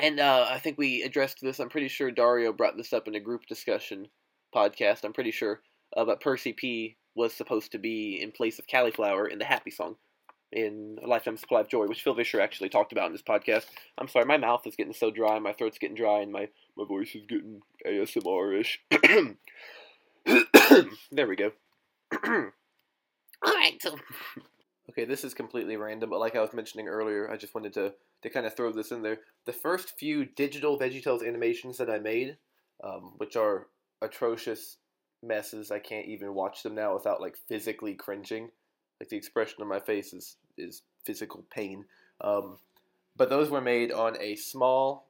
and 0.00 0.18
uh, 0.18 0.46
I 0.48 0.58
think 0.58 0.78
we 0.78 1.02
addressed 1.02 1.40
this. 1.40 1.60
I'm 1.60 1.68
pretty 1.68 1.88
sure 1.88 2.10
Dario 2.10 2.52
brought 2.52 2.76
this 2.76 2.92
up 2.92 3.06
in 3.06 3.14
a 3.14 3.20
group 3.20 3.46
discussion 3.46 4.08
podcast. 4.54 5.04
I'm 5.04 5.12
pretty 5.12 5.30
sure 5.30 5.60
uh, 5.96 6.04
but 6.04 6.20
Percy 6.20 6.52
Pea 6.52 6.96
was 7.14 7.32
supposed 7.32 7.72
to 7.72 7.78
be 7.78 8.20
in 8.22 8.32
place 8.32 8.58
of 8.58 8.66
Cauliflower 8.66 9.26
in 9.26 9.38
the 9.38 9.44
Happy 9.44 9.70
song 9.70 9.96
in 10.50 10.98
A 11.02 11.06
Lifetime 11.06 11.36
Supply 11.36 11.60
of 11.60 11.68
Joy, 11.68 11.86
which 11.86 12.02
Phil 12.02 12.14
Vischer 12.14 12.40
actually 12.40 12.68
talked 12.68 12.92
about 12.92 13.06
in 13.06 13.12
this 13.12 13.22
podcast. 13.22 13.66
I'm 13.98 14.08
sorry, 14.08 14.24
my 14.24 14.36
mouth 14.36 14.66
is 14.66 14.76
getting 14.76 14.92
so 14.92 15.10
dry, 15.10 15.38
my 15.38 15.52
throat's 15.52 15.78
getting 15.78 15.96
dry, 15.96 16.20
and 16.20 16.32
my, 16.32 16.48
my 16.76 16.84
voice 16.86 17.14
is 17.14 17.24
getting 17.26 17.62
ASMR-ish. 17.86 18.80
there 21.12 21.26
we 21.26 21.36
go. 21.36 21.52
Alright, 22.24 23.80
so 23.80 23.96
Okay, 24.90 25.04
this 25.04 25.24
is 25.24 25.32
completely 25.32 25.76
random, 25.76 26.10
but 26.10 26.20
like 26.20 26.36
I 26.36 26.40
was 26.40 26.52
mentioning 26.52 26.88
earlier, 26.88 27.30
I 27.30 27.36
just 27.36 27.54
wanted 27.54 27.72
to, 27.74 27.94
to 28.22 28.30
kind 28.30 28.44
of 28.44 28.54
throw 28.54 28.72
this 28.72 28.90
in 28.90 29.02
there. 29.02 29.20
The 29.46 29.52
first 29.52 29.98
few 29.98 30.24
digital 30.24 30.78
VeggieTales 30.78 31.26
animations 31.26 31.78
that 31.78 31.88
I 31.88 31.98
made, 31.98 32.36
um, 32.84 33.14
which 33.16 33.36
are 33.36 33.68
atrocious 34.02 34.76
messes. 35.22 35.70
I 35.70 35.78
can't 35.78 36.08
even 36.08 36.34
watch 36.34 36.62
them 36.62 36.74
now 36.74 36.94
without 36.94 37.20
like 37.20 37.36
physically 37.48 37.94
cringing. 37.94 38.50
Like 39.00 39.08
the 39.08 39.16
expression 39.16 39.62
on 39.62 39.68
my 39.68 39.80
face 39.80 40.12
is 40.12 40.36
is 40.58 40.82
physical 41.04 41.44
pain. 41.50 41.84
Um, 42.20 42.58
but 43.16 43.30
those 43.30 43.50
were 43.50 43.60
made 43.60 43.92
on 43.92 44.20
a 44.20 44.36
small 44.36 45.08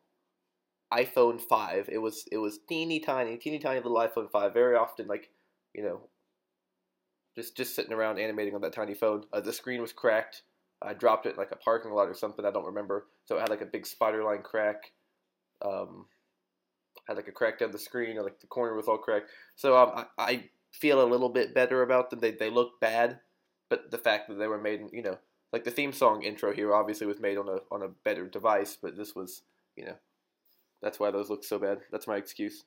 iPhone 0.93 1.41
five. 1.41 1.89
It 1.91 1.99
was 1.99 2.27
it 2.31 2.39
was 2.39 2.59
teeny 2.69 3.01
tiny, 3.01 3.37
teeny 3.37 3.59
tiny 3.59 3.81
little 3.81 3.97
iPhone 3.97 4.31
five. 4.31 4.53
Very 4.53 4.77
often, 4.77 5.07
like 5.07 5.31
you 5.75 5.83
know, 5.83 6.01
just 7.35 7.57
just 7.57 7.75
sitting 7.75 7.93
around 7.93 8.19
animating 8.19 8.55
on 8.55 8.61
that 8.61 8.73
tiny 8.75 8.95
phone. 8.95 9.25
Uh, 9.33 9.41
the 9.41 9.53
screen 9.53 9.81
was 9.81 9.93
cracked. 9.93 10.43
I 10.83 10.95
dropped 10.95 11.27
it 11.27 11.31
in 11.31 11.37
like 11.37 11.53
a 11.53 11.57
parking 11.57 11.93
lot 11.93 12.09
or 12.09 12.15
something. 12.15 12.45
I 12.45 12.51
don't 12.51 12.67
remember. 12.67 13.07
So 13.25 13.37
it 13.37 13.41
had 13.41 13.51
like 13.51 13.61
a 13.61 13.67
big 13.67 13.87
spider 13.87 14.25
line 14.25 14.43
crack. 14.43 14.93
Um, 15.65 16.07
had 17.07 17.17
like 17.17 17.29
a 17.29 17.33
crack 17.33 17.59
down 17.59 17.71
the 17.71 17.79
screen, 17.79 18.19
or 18.19 18.23
like 18.23 18.41
the 18.41 18.47
corner 18.47 18.75
was 18.75 18.89
all 18.89 18.99
cracked. 18.99 19.31
So 19.57 19.77
um, 19.77 19.93
I, 19.97 20.05
I 20.19 20.45
feel 20.73 21.03
a 21.03 21.09
little 21.09 21.29
bit 21.29 21.55
better 21.55 21.83
about 21.83 22.11
them. 22.11 22.21
They 22.21 22.33
they 22.33 22.51
look 22.51 22.81
bad, 22.81 23.21
but 23.71 23.91
the 23.91 23.99
fact 23.99 24.29
that 24.29 24.35
they 24.35 24.49
were 24.49 24.61
made, 24.61 24.81
you 24.93 25.03
know, 25.03 25.19
like 25.53 25.65
the 25.65 25.71
theme 25.71 25.93
song 25.93 26.23
intro 26.23 26.53
here 26.53 26.75
obviously 26.75 27.07
was 27.07 27.21
made 27.21 27.39
on 27.39 27.49
a 27.49 27.59
on 27.71 27.83
a 27.83 27.89
better 28.05 28.27
device, 28.27 28.77
but 28.81 28.97
this 28.97 29.15
was, 29.15 29.43
you 29.77 29.85
know, 29.85 29.97
that's 30.83 30.99
why 30.99 31.11
those 31.11 31.31
look 31.31 31.45
so 31.45 31.59
bad. 31.59 31.79
That's 31.91 32.07
my 32.07 32.17
excuse. 32.17 32.65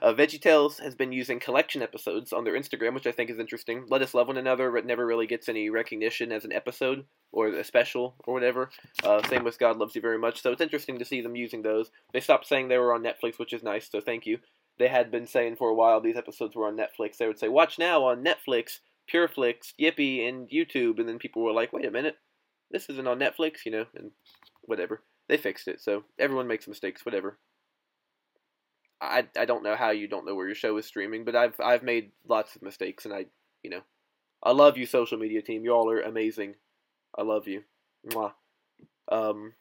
Uh, 0.00 0.14
VeggieTales 0.14 0.80
has 0.80 0.94
been 0.94 1.12
using 1.12 1.38
collection 1.38 1.82
episodes 1.82 2.32
on 2.32 2.44
their 2.44 2.58
Instagram, 2.58 2.94
which 2.94 3.06
I 3.06 3.12
think 3.12 3.28
is 3.28 3.38
interesting. 3.38 3.84
Let 3.90 4.00
Us 4.00 4.14
Love 4.14 4.28
One 4.28 4.38
Another 4.38 4.70
but 4.70 4.86
never 4.86 5.06
really 5.06 5.26
gets 5.26 5.48
any 5.48 5.68
recognition 5.68 6.32
as 6.32 6.46
an 6.46 6.52
episode 6.52 7.04
or 7.32 7.48
a 7.48 7.62
special 7.62 8.14
or 8.24 8.32
whatever. 8.32 8.70
Uh, 9.04 9.22
same 9.28 9.44
with 9.44 9.58
God 9.58 9.76
Loves 9.76 9.94
You 9.94 10.00
Very 10.00 10.18
Much. 10.18 10.40
So 10.40 10.52
it's 10.52 10.62
interesting 10.62 10.98
to 10.98 11.04
see 11.04 11.20
them 11.20 11.36
using 11.36 11.62
those. 11.62 11.90
They 12.14 12.20
stopped 12.20 12.46
saying 12.46 12.68
they 12.68 12.78
were 12.78 12.94
on 12.94 13.02
Netflix, 13.02 13.38
which 13.38 13.52
is 13.52 13.62
nice, 13.62 13.90
so 13.90 14.00
thank 14.00 14.24
you. 14.24 14.38
They 14.78 14.88
had 14.88 15.10
been 15.10 15.26
saying 15.26 15.56
for 15.56 15.68
a 15.68 15.74
while 15.74 16.00
these 16.00 16.16
episodes 16.16 16.56
were 16.56 16.66
on 16.66 16.78
Netflix. 16.78 17.18
They 17.18 17.26
would 17.26 17.38
say, 17.38 17.48
watch 17.48 17.78
now 17.78 18.04
on 18.04 18.24
Netflix, 18.24 18.78
Pureflix, 19.12 19.74
Yippee, 19.78 20.26
and 20.26 20.48
YouTube. 20.48 20.98
And 20.98 21.08
then 21.08 21.18
people 21.18 21.42
were 21.42 21.52
like, 21.52 21.72
wait 21.72 21.84
a 21.84 21.90
minute, 21.90 22.16
this 22.70 22.88
isn't 22.88 23.08
on 23.08 23.18
Netflix, 23.18 23.66
you 23.66 23.72
know, 23.72 23.86
and 23.94 24.12
whatever. 24.62 25.02
They 25.28 25.36
fixed 25.36 25.68
it, 25.68 25.80
so 25.80 26.04
everyone 26.18 26.46
makes 26.46 26.68
mistakes, 26.68 27.04
whatever. 27.04 27.38
I 29.00 29.26
I 29.36 29.44
don't 29.44 29.62
know 29.62 29.76
how 29.76 29.90
you 29.90 30.08
don't 30.08 30.26
know 30.26 30.34
where 30.34 30.46
your 30.46 30.54
show 30.54 30.76
is 30.78 30.86
streaming, 30.86 31.24
but 31.24 31.36
I've 31.36 31.58
I've 31.60 31.82
made 31.82 32.12
lots 32.26 32.56
of 32.56 32.62
mistakes, 32.62 33.04
and 33.04 33.14
I 33.14 33.26
you 33.62 33.70
know 33.70 33.82
I 34.42 34.52
love 34.52 34.78
you, 34.78 34.86
social 34.86 35.18
media 35.18 35.42
team. 35.42 35.64
You 35.64 35.72
all 35.72 35.90
are 35.90 36.00
amazing. 36.00 36.54
I 37.16 37.22
love 37.22 37.48
you. 37.48 37.62
Mwah. 38.08 38.32
Um, 39.10 39.54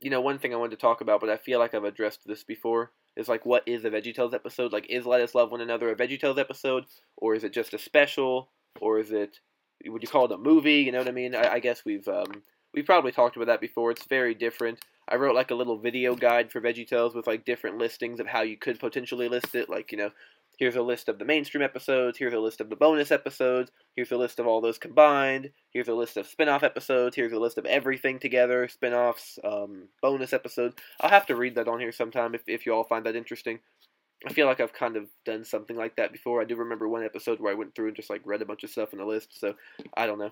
you 0.00 0.10
know, 0.10 0.20
one 0.20 0.38
thing 0.38 0.52
I 0.52 0.56
wanted 0.56 0.72
to 0.72 0.82
talk 0.82 1.00
about, 1.00 1.20
but 1.20 1.30
I 1.30 1.36
feel 1.36 1.58
like 1.58 1.74
I've 1.74 1.84
addressed 1.84 2.26
this 2.26 2.42
before, 2.42 2.90
is 3.16 3.28
like, 3.28 3.46
what 3.46 3.62
is 3.66 3.84
a 3.84 3.90
VeggieTales 3.90 4.34
episode? 4.34 4.72
Like, 4.72 4.86
is 4.90 5.06
Let 5.06 5.20
Us 5.20 5.34
Love 5.34 5.52
One 5.52 5.60
Another 5.60 5.90
a 5.90 5.96
VeggieTales 5.96 6.38
episode, 6.38 6.86
or 7.16 7.34
is 7.34 7.44
it 7.44 7.52
just 7.52 7.74
a 7.74 7.78
special, 7.78 8.50
or 8.80 8.98
is 8.98 9.12
it 9.12 9.38
would 9.86 10.02
you 10.02 10.08
call 10.08 10.26
it 10.26 10.32
a 10.32 10.38
movie? 10.38 10.80
You 10.80 10.92
know 10.92 10.98
what 10.98 11.08
I 11.08 11.12
mean? 11.12 11.34
I, 11.34 11.54
I 11.54 11.58
guess 11.58 11.84
we've 11.84 12.06
um, 12.08 12.42
we've 12.74 12.86
probably 12.86 13.12
talked 13.12 13.36
about 13.36 13.48
that 13.48 13.60
before. 13.60 13.90
It's 13.90 14.06
very 14.06 14.34
different. 14.34 14.80
I 15.08 15.16
wrote 15.16 15.34
like 15.34 15.50
a 15.50 15.54
little 15.54 15.78
video 15.78 16.14
guide 16.14 16.50
for 16.50 16.60
VeggieTales 16.60 17.14
with 17.14 17.26
like 17.26 17.44
different 17.44 17.78
listings 17.78 18.20
of 18.20 18.26
how 18.26 18.42
you 18.42 18.56
could 18.56 18.78
potentially 18.78 19.28
list 19.28 19.54
it. 19.54 19.68
Like, 19.68 19.92
you 19.92 19.98
know, 19.98 20.10
here's 20.58 20.76
a 20.76 20.82
list 20.82 21.08
of 21.08 21.18
the 21.18 21.24
mainstream 21.24 21.62
episodes, 21.62 22.18
here's 22.18 22.34
a 22.34 22.38
list 22.38 22.60
of 22.60 22.70
the 22.70 22.76
bonus 22.76 23.10
episodes, 23.10 23.70
here's 23.96 24.12
a 24.12 24.16
list 24.16 24.38
of 24.38 24.46
all 24.46 24.60
those 24.60 24.78
combined, 24.78 25.50
here's 25.70 25.88
a 25.88 25.94
list 25.94 26.16
of 26.16 26.26
spin 26.26 26.48
off 26.48 26.62
episodes, 26.62 27.16
here's 27.16 27.32
a 27.32 27.38
list 27.38 27.58
of 27.58 27.66
everything 27.66 28.18
together, 28.18 28.68
spin 28.68 28.92
offs, 28.92 29.38
um, 29.44 29.88
bonus 30.00 30.32
episodes. 30.32 30.76
I'll 31.00 31.10
have 31.10 31.26
to 31.26 31.36
read 31.36 31.56
that 31.56 31.68
on 31.68 31.80
here 31.80 31.92
sometime 31.92 32.34
if, 32.34 32.42
if 32.46 32.64
you 32.64 32.74
all 32.74 32.84
find 32.84 33.04
that 33.06 33.16
interesting. 33.16 33.58
I 34.24 34.32
feel 34.32 34.46
like 34.46 34.60
I've 34.60 34.72
kind 34.72 34.96
of 34.96 35.08
done 35.24 35.44
something 35.44 35.76
like 35.76 35.96
that 35.96 36.12
before. 36.12 36.40
I 36.40 36.44
do 36.44 36.54
remember 36.54 36.88
one 36.88 37.04
episode 37.04 37.40
where 37.40 37.52
I 37.52 37.56
went 37.56 37.74
through 37.74 37.88
and 37.88 37.96
just 37.96 38.10
like 38.10 38.22
read 38.24 38.40
a 38.40 38.46
bunch 38.46 38.62
of 38.62 38.70
stuff 38.70 38.92
in 38.92 39.00
a 39.00 39.06
list. 39.06 39.40
So 39.40 39.54
I 39.96 40.06
don't 40.06 40.20
know. 40.20 40.30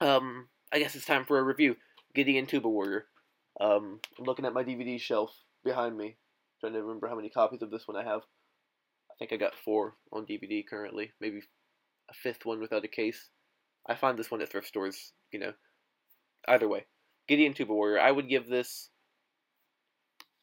Um, 0.00 0.48
I 0.72 0.78
guess 0.78 0.94
it's 0.94 1.06
time 1.06 1.24
for 1.24 1.38
a 1.38 1.42
review. 1.42 1.76
Gideon 2.14 2.46
Tuba 2.46 2.68
Warrior. 2.68 3.06
Um, 3.60 4.00
I'm 4.18 4.24
looking 4.24 4.44
at 4.44 4.52
my 4.52 4.64
DVD 4.64 5.00
shelf 5.00 5.32
behind 5.64 5.96
me, 5.96 6.16
trying 6.60 6.72
to 6.74 6.82
remember 6.82 7.08
how 7.08 7.16
many 7.16 7.30
copies 7.30 7.62
of 7.62 7.70
this 7.70 7.86
one 7.86 7.96
I 7.96 8.04
have. 8.04 8.22
I 9.10 9.14
think 9.18 9.32
I 9.32 9.36
got 9.36 9.54
four 9.54 9.94
on 10.12 10.26
DVD 10.26 10.62
currently, 10.68 11.12
maybe 11.20 11.40
a 12.10 12.14
fifth 12.14 12.44
one 12.44 12.60
without 12.60 12.84
a 12.84 12.88
case. 12.88 13.30
I 13.88 13.94
find 13.94 14.18
this 14.18 14.30
one 14.30 14.42
at 14.42 14.50
thrift 14.50 14.66
stores, 14.66 15.12
you 15.32 15.38
know. 15.38 15.52
Either 16.48 16.68
way, 16.68 16.86
Gideon 17.28 17.54
Tuba 17.54 17.72
Warrior. 17.72 18.00
I 18.00 18.10
would 18.10 18.28
give 18.28 18.46
this. 18.46 18.90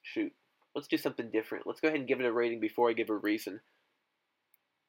Shoot, 0.02 0.34
let's 0.76 0.88
do 0.88 0.98
something 0.98 1.30
different. 1.32 1.68
Let's 1.68 1.80
go 1.80 1.88
ahead 1.88 2.00
and 2.00 2.08
give 2.08 2.20
it 2.20 2.26
a 2.26 2.32
rating 2.32 2.60
before 2.60 2.90
I 2.90 2.94
give 2.94 3.10
a 3.10 3.16
reason. 3.16 3.60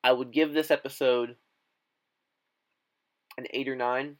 I 0.02 0.12
would 0.12 0.32
give 0.32 0.52
this 0.52 0.70
episode 0.70 1.36
an 3.38 3.46
8 3.52 3.68
or 3.68 3.76
9. 3.76 4.16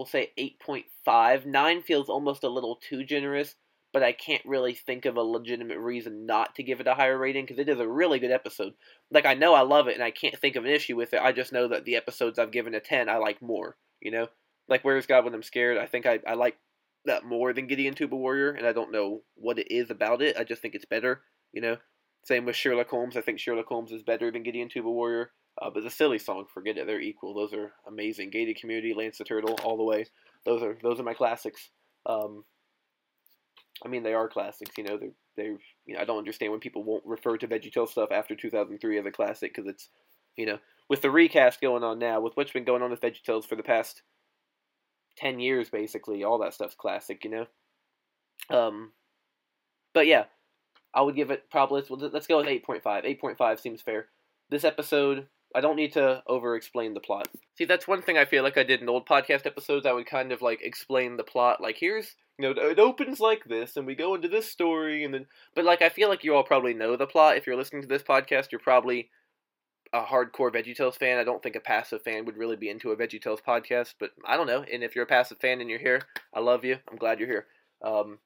We'll 0.00 0.06
say 0.06 0.32
8.5. 0.38 1.44
9 1.44 1.82
feels 1.82 2.08
almost 2.08 2.42
a 2.42 2.48
little 2.48 2.76
too 2.76 3.04
generous, 3.04 3.56
but 3.92 4.02
I 4.02 4.12
can't 4.12 4.40
really 4.46 4.72
think 4.72 5.04
of 5.04 5.18
a 5.18 5.22
legitimate 5.22 5.78
reason 5.78 6.24
not 6.24 6.54
to 6.54 6.62
give 6.62 6.80
it 6.80 6.86
a 6.86 6.94
higher 6.94 7.18
rating 7.18 7.44
because 7.44 7.58
it 7.58 7.68
is 7.68 7.80
a 7.80 7.86
really 7.86 8.18
good 8.18 8.30
episode. 8.30 8.72
Like, 9.10 9.26
I 9.26 9.34
know 9.34 9.52
I 9.52 9.60
love 9.60 9.88
it 9.88 9.96
and 9.96 10.02
I 10.02 10.10
can't 10.10 10.38
think 10.38 10.56
of 10.56 10.64
an 10.64 10.70
issue 10.70 10.96
with 10.96 11.12
it. 11.12 11.20
I 11.20 11.32
just 11.32 11.52
know 11.52 11.68
that 11.68 11.84
the 11.84 11.96
episodes 11.96 12.38
I've 12.38 12.50
given 12.50 12.72
a 12.72 12.80
10 12.80 13.10
I 13.10 13.18
like 13.18 13.42
more, 13.42 13.76
you 14.00 14.10
know? 14.10 14.28
Like, 14.68 14.86
Where's 14.86 15.04
God 15.04 15.26
When 15.26 15.34
I'm 15.34 15.42
Scared? 15.42 15.76
I 15.76 15.84
think 15.84 16.06
I, 16.06 16.20
I 16.26 16.32
like 16.32 16.56
that 17.04 17.26
more 17.26 17.52
than 17.52 17.66
Gideon 17.66 17.92
Tuba 17.92 18.16
Warrior, 18.16 18.52
and 18.52 18.66
I 18.66 18.72
don't 18.72 18.92
know 18.92 19.20
what 19.34 19.58
it 19.58 19.70
is 19.70 19.90
about 19.90 20.22
it. 20.22 20.38
I 20.38 20.44
just 20.44 20.62
think 20.62 20.74
it's 20.74 20.86
better, 20.86 21.20
you 21.52 21.60
know? 21.60 21.76
Same 22.24 22.46
with 22.46 22.56
Sherlock 22.56 22.88
Holmes. 22.88 23.18
I 23.18 23.20
think 23.20 23.38
Sherlock 23.38 23.66
Holmes 23.66 23.92
is 23.92 24.02
better 24.02 24.30
than 24.30 24.44
Gideon 24.44 24.70
Tuba 24.70 24.88
Warrior. 24.88 25.32
Uh, 25.60 25.70
but 25.70 25.82
the 25.82 25.90
silly 25.90 26.18
song, 26.18 26.46
forget 26.52 26.78
it. 26.78 26.86
They're 26.86 27.00
equal. 27.00 27.34
Those 27.34 27.52
are 27.52 27.72
amazing. 27.86 28.30
Gated 28.30 28.58
Community, 28.58 28.94
Lance 28.94 29.18
the 29.18 29.24
Turtle, 29.24 29.58
all 29.62 29.76
the 29.76 29.84
way. 29.84 30.06
Those 30.46 30.62
are 30.62 30.78
those 30.82 30.98
are 30.98 31.04
my 31.04 31.14
classics. 31.14 31.68
Um, 32.06 32.44
I 33.84 33.88
mean, 33.88 34.02
they 34.02 34.14
are 34.14 34.28
classics. 34.28 34.78
You 34.78 34.84
know, 34.84 34.96
they 34.96 35.10
they. 35.36 35.56
You 35.86 35.94
know, 35.94 36.00
I 36.00 36.04
don't 36.04 36.18
understand 36.18 36.52
when 36.52 36.60
people 36.60 36.82
won't 36.82 37.04
refer 37.04 37.36
to 37.36 37.48
VeggieTale 37.48 37.88
stuff 37.88 38.10
after 38.10 38.34
2003 38.34 38.98
as 38.98 39.06
a 39.06 39.10
classic 39.10 39.54
because 39.54 39.68
it's, 39.68 39.88
you 40.36 40.46
know, 40.46 40.58
with 40.88 41.02
the 41.02 41.10
recast 41.10 41.60
going 41.60 41.84
on 41.84 41.98
now, 41.98 42.20
with 42.20 42.36
what's 42.36 42.52
been 42.52 42.64
going 42.64 42.82
on 42.82 42.90
with 42.90 43.00
VeggieTales 43.00 43.46
for 43.46 43.56
the 43.56 43.62
past 43.62 44.02
ten 45.16 45.40
years, 45.40 45.68
basically, 45.68 46.24
all 46.24 46.38
that 46.38 46.54
stuff's 46.54 46.74
classic. 46.74 47.22
You 47.22 47.30
know. 47.30 47.46
Um, 48.56 48.92
but 49.92 50.06
yeah, 50.06 50.24
I 50.94 51.02
would 51.02 51.16
give 51.16 51.30
it 51.30 51.50
probably. 51.50 51.82
Let's 51.90 52.26
go 52.26 52.38
with 52.38 52.46
8.5. 52.46 52.82
8.5 52.82 53.60
seems 53.60 53.82
fair. 53.82 54.06
This 54.48 54.64
episode 54.64 55.26
I 55.54 55.60
don't 55.60 55.76
need 55.76 55.94
to 55.94 56.22
over 56.26 56.54
explain 56.54 56.94
the 56.94 57.00
plot. 57.00 57.28
See, 57.58 57.64
that's 57.64 57.88
one 57.88 58.02
thing 58.02 58.16
I 58.16 58.24
feel 58.24 58.42
like 58.42 58.56
I 58.56 58.62
did 58.62 58.80
in 58.80 58.88
old 58.88 59.06
podcast 59.06 59.46
episodes. 59.46 59.86
I 59.86 59.92
would 59.92 60.06
kind 60.06 60.32
of 60.32 60.42
like 60.42 60.60
explain 60.62 61.16
the 61.16 61.24
plot, 61.24 61.60
like 61.60 61.76
here's 61.78 62.14
you 62.38 62.54
know 62.54 62.60
it 62.60 62.78
opens 62.78 63.20
like 63.20 63.44
this, 63.44 63.76
and 63.76 63.86
we 63.86 63.94
go 63.94 64.14
into 64.14 64.28
this 64.28 64.50
story, 64.50 65.04
and 65.04 65.12
then 65.12 65.26
but 65.54 65.64
like 65.64 65.82
I 65.82 65.88
feel 65.88 66.08
like 66.08 66.24
you 66.24 66.34
all 66.34 66.44
probably 66.44 66.74
know 66.74 66.96
the 66.96 67.06
plot. 67.06 67.36
If 67.36 67.46
you're 67.46 67.56
listening 67.56 67.82
to 67.82 67.88
this 67.88 68.02
podcast, 68.02 68.52
you're 68.52 68.60
probably 68.60 69.10
a 69.92 70.02
hardcore 70.02 70.52
VeggieTales 70.52 70.94
fan. 70.96 71.18
I 71.18 71.24
don't 71.24 71.42
think 71.42 71.56
a 71.56 71.60
passive 71.60 72.02
fan 72.02 72.24
would 72.24 72.36
really 72.36 72.56
be 72.56 72.68
into 72.68 72.92
a 72.92 72.96
VeggieTales 72.96 73.42
podcast, 73.46 73.94
but 73.98 74.10
I 74.24 74.36
don't 74.36 74.46
know. 74.46 74.64
And 74.72 74.84
if 74.84 74.94
you're 74.94 75.04
a 75.04 75.08
passive 75.08 75.38
fan 75.38 75.60
and 75.60 75.68
you're 75.68 75.80
here, 75.80 76.02
I 76.32 76.40
love 76.40 76.64
you. 76.64 76.76
I'm 76.88 76.96
glad 76.96 77.18
you're 77.18 77.28
here. 77.28 77.46
Um, 77.82 78.18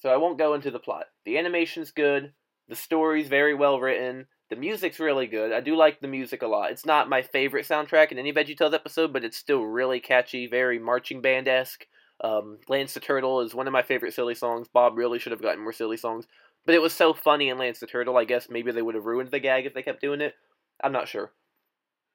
so 0.00 0.10
I 0.10 0.18
won't 0.18 0.38
go 0.38 0.54
into 0.54 0.70
the 0.70 0.78
plot. 0.78 1.06
The 1.24 1.38
animation's 1.38 1.90
good. 1.90 2.32
The 2.68 2.76
story's 2.76 3.28
very 3.28 3.54
well 3.54 3.80
written. 3.80 4.26
The 4.50 4.56
music's 4.56 4.98
really 4.98 5.26
good. 5.26 5.52
I 5.52 5.60
do 5.60 5.76
like 5.76 6.00
the 6.00 6.08
music 6.08 6.42
a 6.42 6.46
lot. 6.46 6.70
It's 6.70 6.86
not 6.86 7.10
my 7.10 7.20
favorite 7.20 7.66
soundtrack 7.66 8.12
in 8.12 8.18
any 8.18 8.32
VeggieTales 8.32 8.72
episode, 8.72 9.12
but 9.12 9.24
it's 9.24 9.36
still 9.36 9.62
really 9.62 10.00
catchy, 10.00 10.46
very 10.46 10.78
marching 10.78 11.20
band 11.20 11.48
esque. 11.48 11.86
Um, 12.24 12.58
Lance 12.68 12.94
the 12.94 13.00
Turtle 13.00 13.42
is 13.42 13.54
one 13.54 13.66
of 13.66 13.72
my 13.72 13.82
favorite 13.82 14.14
silly 14.14 14.34
songs. 14.34 14.66
Bob 14.66 14.96
really 14.96 15.18
should 15.18 15.32
have 15.32 15.42
gotten 15.42 15.62
more 15.62 15.72
silly 15.72 15.98
songs, 15.98 16.26
but 16.64 16.74
it 16.74 16.82
was 16.82 16.94
so 16.94 17.12
funny 17.12 17.50
in 17.50 17.58
Lance 17.58 17.78
the 17.78 17.86
Turtle. 17.86 18.16
I 18.16 18.24
guess 18.24 18.48
maybe 18.48 18.72
they 18.72 18.82
would 18.82 18.94
have 18.94 19.04
ruined 19.04 19.30
the 19.30 19.38
gag 19.38 19.66
if 19.66 19.74
they 19.74 19.82
kept 19.82 20.00
doing 20.00 20.20
it. 20.20 20.34
I'm 20.82 20.92
not 20.92 21.08
sure. 21.08 21.32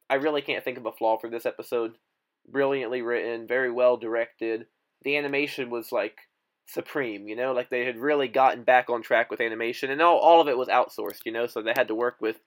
I 0.10 0.16
really 0.16 0.42
can't 0.42 0.64
think 0.64 0.78
of 0.78 0.86
a 0.86 0.92
flaw 0.92 1.18
for 1.18 1.30
this 1.30 1.46
episode. 1.46 1.98
Brilliantly 2.48 3.02
written, 3.02 3.48
very 3.48 3.72
well 3.72 3.96
directed. 3.96 4.66
The 5.04 5.18
animation 5.18 5.70
was 5.70 5.92
like 5.92 6.18
supreme, 6.66 7.28
you 7.28 7.36
know, 7.36 7.54
like 7.54 7.70
they 7.70 7.86
had 7.86 7.98
really 7.98 8.28
gotten 8.28 8.64
back 8.64 8.90
on 8.90 9.02
track 9.02 9.30
with 9.30 9.42
animation, 9.42 9.92
and 9.92 10.02
all, 10.02 10.18
all 10.18 10.42
of 10.42 10.48
it 10.48 10.58
was 10.58 10.68
outsourced, 10.68 11.26
you 11.26 11.32
know, 11.32 11.48
so 11.48 11.62
they 11.62 11.74
had 11.76 11.88
to 11.88 11.96
work 11.96 12.18
with 12.20 12.38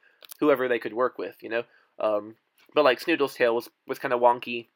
whoever 0.41 0.69
they 0.69 0.79
could 0.79 0.95
work 0.95 1.19
with, 1.19 1.37
you 1.43 1.49
know. 1.49 1.63
Um, 1.99 2.37
but 2.75 2.85
like 2.85 3.01
Snoodle's 3.01 3.35
tail 3.35 3.55
was 3.55 3.69
was 3.87 3.99
kind 3.99 4.15
of 4.15 4.21
wonky. 4.21 4.69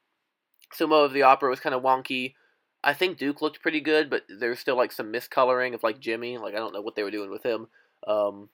Sumo 0.78 1.04
of 1.04 1.12
the 1.12 1.22
Opera 1.22 1.50
was 1.50 1.60
kind 1.60 1.74
of 1.74 1.82
wonky. 1.82 2.34
I 2.82 2.94
think 2.94 3.18
Duke 3.18 3.42
looked 3.42 3.60
pretty 3.60 3.80
good, 3.80 4.08
but 4.08 4.22
there's 4.28 4.58
still 4.58 4.76
like 4.76 4.92
some 4.92 5.12
miscoloring 5.12 5.74
of 5.74 5.82
like 5.82 6.00
Jimmy. 6.00 6.38
Like 6.38 6.54
I 6.54 6.58
don't 6.58 6.72
know 6.72 6.80
what 6.80 6.94
they 6.96 7.02
were 7.02 7.10
doing 7.10 7.30
with 7.30 7.42
him. 7.42 7.68
Um, 8.06 8.48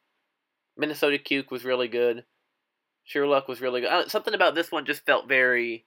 Minnesota 0.76 1.18
Cuke 1.18 1.50
was 1.50 1.64
really 1.64 1.88
good. 1.88 2.24
Sherlock 3.04 3.46
was 3.46 3.60
really 3.60 3.82
good. 3.82 4.10
something 4.10 4.34
about 4.34 4.56
this 4.56 4.72
one 4.72 4.84
just 4.84 5.06
felt 5.06 5.28
very 5.28 5.86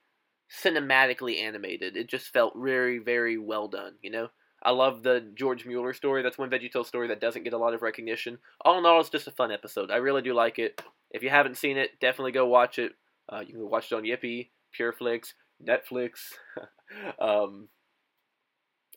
cinematically 0.64 1.42
animated. 1.42 1.98
It 1.98 2.08
just 2.08 2.28
felt 2.28 2.54
very, 2.56 2.98
very 2.98 3.38
well 3.38 3.68
done. 3.68 3.96
You 4.02 4.12
know, 4.12 4.30
I 4.62 4.72
love 4.72 5.04
the 5.04 5.26
George 5.36 5.66
Mueller 5.66 5.94
story. 5.94 6.22
That's 6.22 6.38
one 6.38 6.50
VeggieTale 6.50 6.86
story 6.86 7.08
that 7.08 7.22
doesn't 7.22 7.44
get 7.44 7.54
a 7.54 7.58
lot 7.58 7.74
of 7.74 7.82
recognition. 7.82 8.38
All 8.62 8.78
in 8.78 8.86
all, 8.86 9.00
it's 9.00 9.10
just 9.10 9.28
a 9.28 9.32
fun 9.32 9.52
episode. 9.52 9.92
I 9.92 9.98
really 9.98 10.22
do 10.22 10.34
like 10.34 10.60
it. 10.60 10.82
If 11.12 11.24
you 11.24 11.30
haven't 11.30 11.58
seen 11.58 11.78
it, 11.78 12.00
definitely 12.00 12.34
go 12.34 12.46
watch 12.46 12.78
it. 12.78 12.94
Uh, 13.32 13.40
you 13.40 13.54
can 13.54 13.70
watch 13.70 13.92
it 13.92 13.96
on 13.96 14.04
Yippee, 14.04 14.50
PureFlix, 14.78 15.34
Netflix. 15.64 16.34
um, 17.20 17.68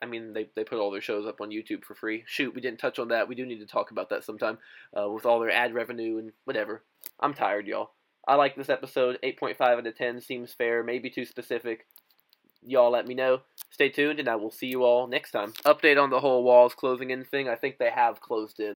I 0.03 0.07
mean, 0.07 0.33
they, 0.33 0.48
they 0.57 0.64
put 0.64 0.79
all 0.79 0.90
their 0.90 1.01
shows 1.01 1.27
up 1.27 1.40
on 1.40 1.51
YouTube 1.51 1.85
for 1.85 1.94
free. 1.94 2.25
Shoot, 2.27 2.55
we 2.55 2.61
didn't 2.61 2.81
touch 2.81 2.98
on 2.98 3.09
that. 3.09 3.29
We 3.29 3.37
do 3.37 3.46
need 3.46 3.61
to 3.61 3.66
talk 3.66 3.92
about 3.92 4.11
that 4.11 4.25
sometime 4.25 4.59
uh, 4.98 5.09
with 5.09 5.27
all 5.27 5.38
their 5.38 5.51
ad 5.51 5.75
revenue 5.75 6.18
and 6.18 6.33
whatever. 6.44 6.83
I'm 7.20 7.35
tired, 7.35 7.68
y'all. 7.68 7.92
I 8.27 8.35
like 8.35 8.57
this 8.57 8.68
episode. 8.68 9.18
8.5 9.22 9.61
out 9.61 9.87
of 9.87 9.96
10 9.96 10.20
seems 10.20 10.53
fair, 10.53 10.83
maybe 10.83 11.09
too 11.09 11.25
specific 11.25 11.87
y'all 12.64 12.90
let 12.90 13.07
me 13.07 13.14
know. 13.14 13.40
Stay 13.70 13.88
tuned, 13.88 14.20
and 14.20 14.29
I 14.29 14.37
will 14.37 14.51
see 14.51 14.66
you 14.66 14.85
all 14.85 15.07
next 15.07 15.31
time. 15.33 15.53
Update 15.64 16.03
on 16.03 16.11
the 16.11 16.20
whole 16.20 16.44
walls 16.44 16.75
closing 16.75 17.11
in 17.11 17.25
thing. 17.25 17.48
I 17.48 17.57
think 17.57 17.79
they 17.79 17.90
have 17.90 18.20
closed 18.20 18.61
in. 18.61 18.70